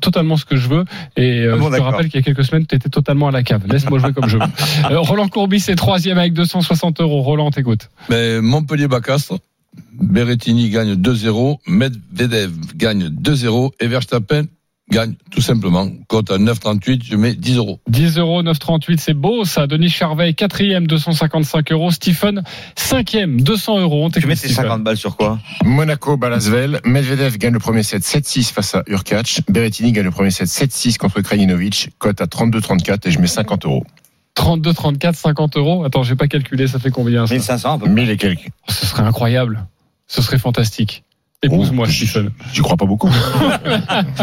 [0.00, 0.84] totalement ce que je veux.
[1.16, 3.28] Et euh, Ah bon, je te rappelle qu'il y a quelques semaines, tu étais totalement
[3.28, 3.62] à la cave.
[3.66, 4.44] Laisse-moi jouer comme je veux.
[4.90, 7.22] Euh, Roland Courbis est troisième avec 260 euros.
[7.22, 7.90] Roland, t'écoute.
[8.08, 9.38] Mais Montpellier-Bacastre,
[9.92, 14.44] Berrettini gagne 2-0, Medvedev gagne 2-0 et Verstappen
[14.90, 15.88] gagne tout simplement.
[16.08, 17.80] Cote à 9,38, je mets 10 euros.
[17.88, 19.66] 10 euros, 9,38, c'est beau ça.
[19.66, 21.90] Denis Charvet, quatrième, 255 euros.
[21.90, 22.42] Stephen,
[22.76, 24.04] cinquième, 200 euros.
[24.04, 24.64] On Tu mets tes Stephen.
[24.64, 25.38] 50 balles sur quoi?
[25.64, 26.80] Monaco, Balasvel.
[26.84, 29.42] Medvedev gagne le premier set 7-6 face à Urkac.
[29.48, 31.90] Berrettini gagne le premier set 7-6 contre Krajinovic.
[31.98, 33.84] Cote à 32-34 et je mets 50 euros.
[34.34, 35.84] 32, 34, 50 euros.
[35.84, 37.34] Attends, j'ai pas calculé, ça fait combien ça?
[37.34, 37.94] 1500 à peu près.
[37.94, 38.46] 1000 et quelques.
[38.48, 39.66] Oh, Ce serait incroyable.
[40.06, 41.04] Ce serait fantastique.
[41.42, 42.30] Épouse-moi, Oh, Stephen.
[42.52, 43.10] J'y crois pas beaucoup.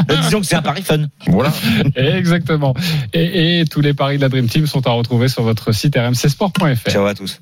[0.10, 1.06] Euh, disons que c'est un pari fun.
[1.28, 1.52] voilà.
[1.96, 2.74] Exactement.
[3.14, 5.96] Et, et tous les paris de la Dream Team sont à retrouver sur votre site
[5.96, 6.90] rmcsport.fr.
[6.90, 7.40] Ciao à tous.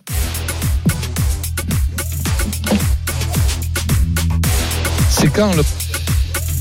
[5.10, 5.64] C'est quand le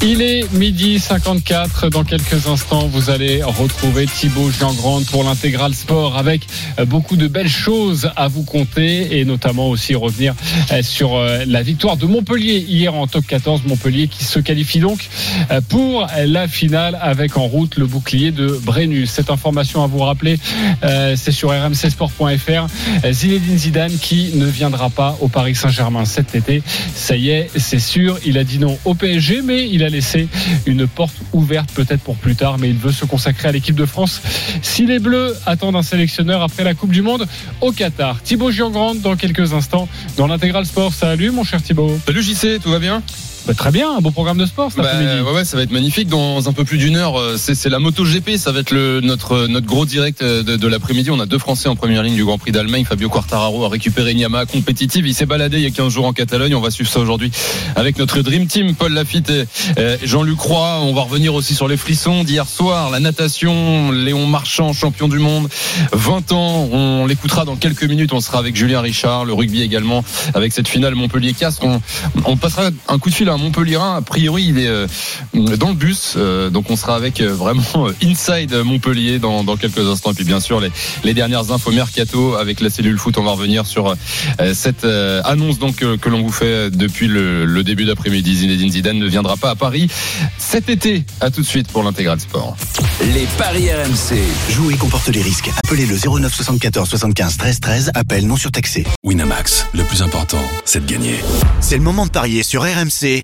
[0.03, 1.89] Il est midi 54.
[1.89, 6.47] Dans quelques instants, vous allez retrouver Thibaut Giangrande pour l'intégral sport avec
[6.79, 10.35] euh, beaucoup de belles choses à vous conter et notamment aussi revenir
[10.73, 13.63] euh, sur euh, la victoire de Montpellier hier en top 14.
[13.67, 15.09] Montpellier qui se qualifie donc
[15.69, 19.11] pour la finale avec en route le bouclier de Brennus.
[19.11, 20.39] Cette information à vous rappeler,
[21.17, 22.67] c'est sur rmcsport.fr.
[23.11, 26.63] Zinedine Zidane qui ne viendra pas au Paris Saint-Germain cet été.
[26.95, 28.19] Ça y est, c'est sûr.
[28.25, 30.29] Il a dit non au PSG, mais il a laissé
[30.67, 32.59] une porte ouverte peut-être pour plus tard.
[32.59, 34.21] Mais il veut se consacrer à l'équipe de France.
[34.63, 37.27] Si les Bleus attendent un sélectionneur après la Coupe du Monde
[37.61, 38.23] au Qatar.
[38.23, 40.93] Thibaut Giangrande dans quelques instants dans l'intégral sport.
[40.93, 41.99] Salut mon cher Thibaut.
[42.07, 43.03] Salut JC, tout va bien?
[43.47, 45.21] Bah, très bien, un beau programme de sport cet bah, après-midi.
[45.21, 46.09] ouais, ouais, ça va être magnifique.
[46.09, 48.39] Dans un peu plus d'une heure, euh, c'est la Moto GP.
[48.39, 51.11] Ça va être le, notre, notre gros direct euh, de, de l'après-midi.
[51.11, 52.87] On a deux Français en première ligne du Grand Prix d'Allemagne.
[52.87, 55.07] Fabio Quartararo a récupéré une Yamaha compétitive.
[55.07, 56.55] Il s'est baladé il y a 15 jours en Catalogne.
[56.55, 57.31] On va suivre ça aujourd'hui
[57.77, 59.45] avec notre Dream Team, Paul Lafitte et
[60.05, 60.81] Jean-Luc Roy.
[60.81, 65.19] On va revenir aussi sur les frissons d'hier soir, la natation, Léon Marchand, champion du
[65.19, 65.49] monde,
[65.93, 66.69] 20 ans.
[66.73, 68.15] On l'écoutera dans quelques minutes.
[68.15, 71.65] On sera avec Julien Richard, le rugby également, avec cette finale Montpellier-Castres.
[71.65, 71.83] On,
[72.25, 73.97] on passera un coup de fil à un Montpellierin.
[73.97, 74.87] A priori, il est euh,
[75.33, 76.15] dans le bus.
[76.17, 80.13] Euh, donc, on sera avec euh, vraiment inside Montpellier dans, dans quelques instants.
[80.13, 80.71] Et puis, bien sûr, les,
[81.03, 83.19] les dernières infos mercato avec la cellule foot.
[83.19, 83.95] On va revenir sur
[84.53, 88.37] cette annonce donc que, que l'on vous fait depuis le, le début d'après-midi.
[88.37, 89.89] Zinedine Zidane ne viendra pas à Paris
[90.39, 91.05] cet été.
[91.21, 92.57] À tout de suite pour l'intégral sport.
[93.01, 94.19] Les paris RMC.
[94.51, 95.51] Jouer comporte les risques.
[95.65, 97.91] Appelez le 09 74 75 13 13.
[97.95, 98.85] Appel non surtaxé.
[99.03, 101.17] Winamax, le plus important, c'est de gagner.
[101.61, 103.24] C'est le moment de parier sur RMC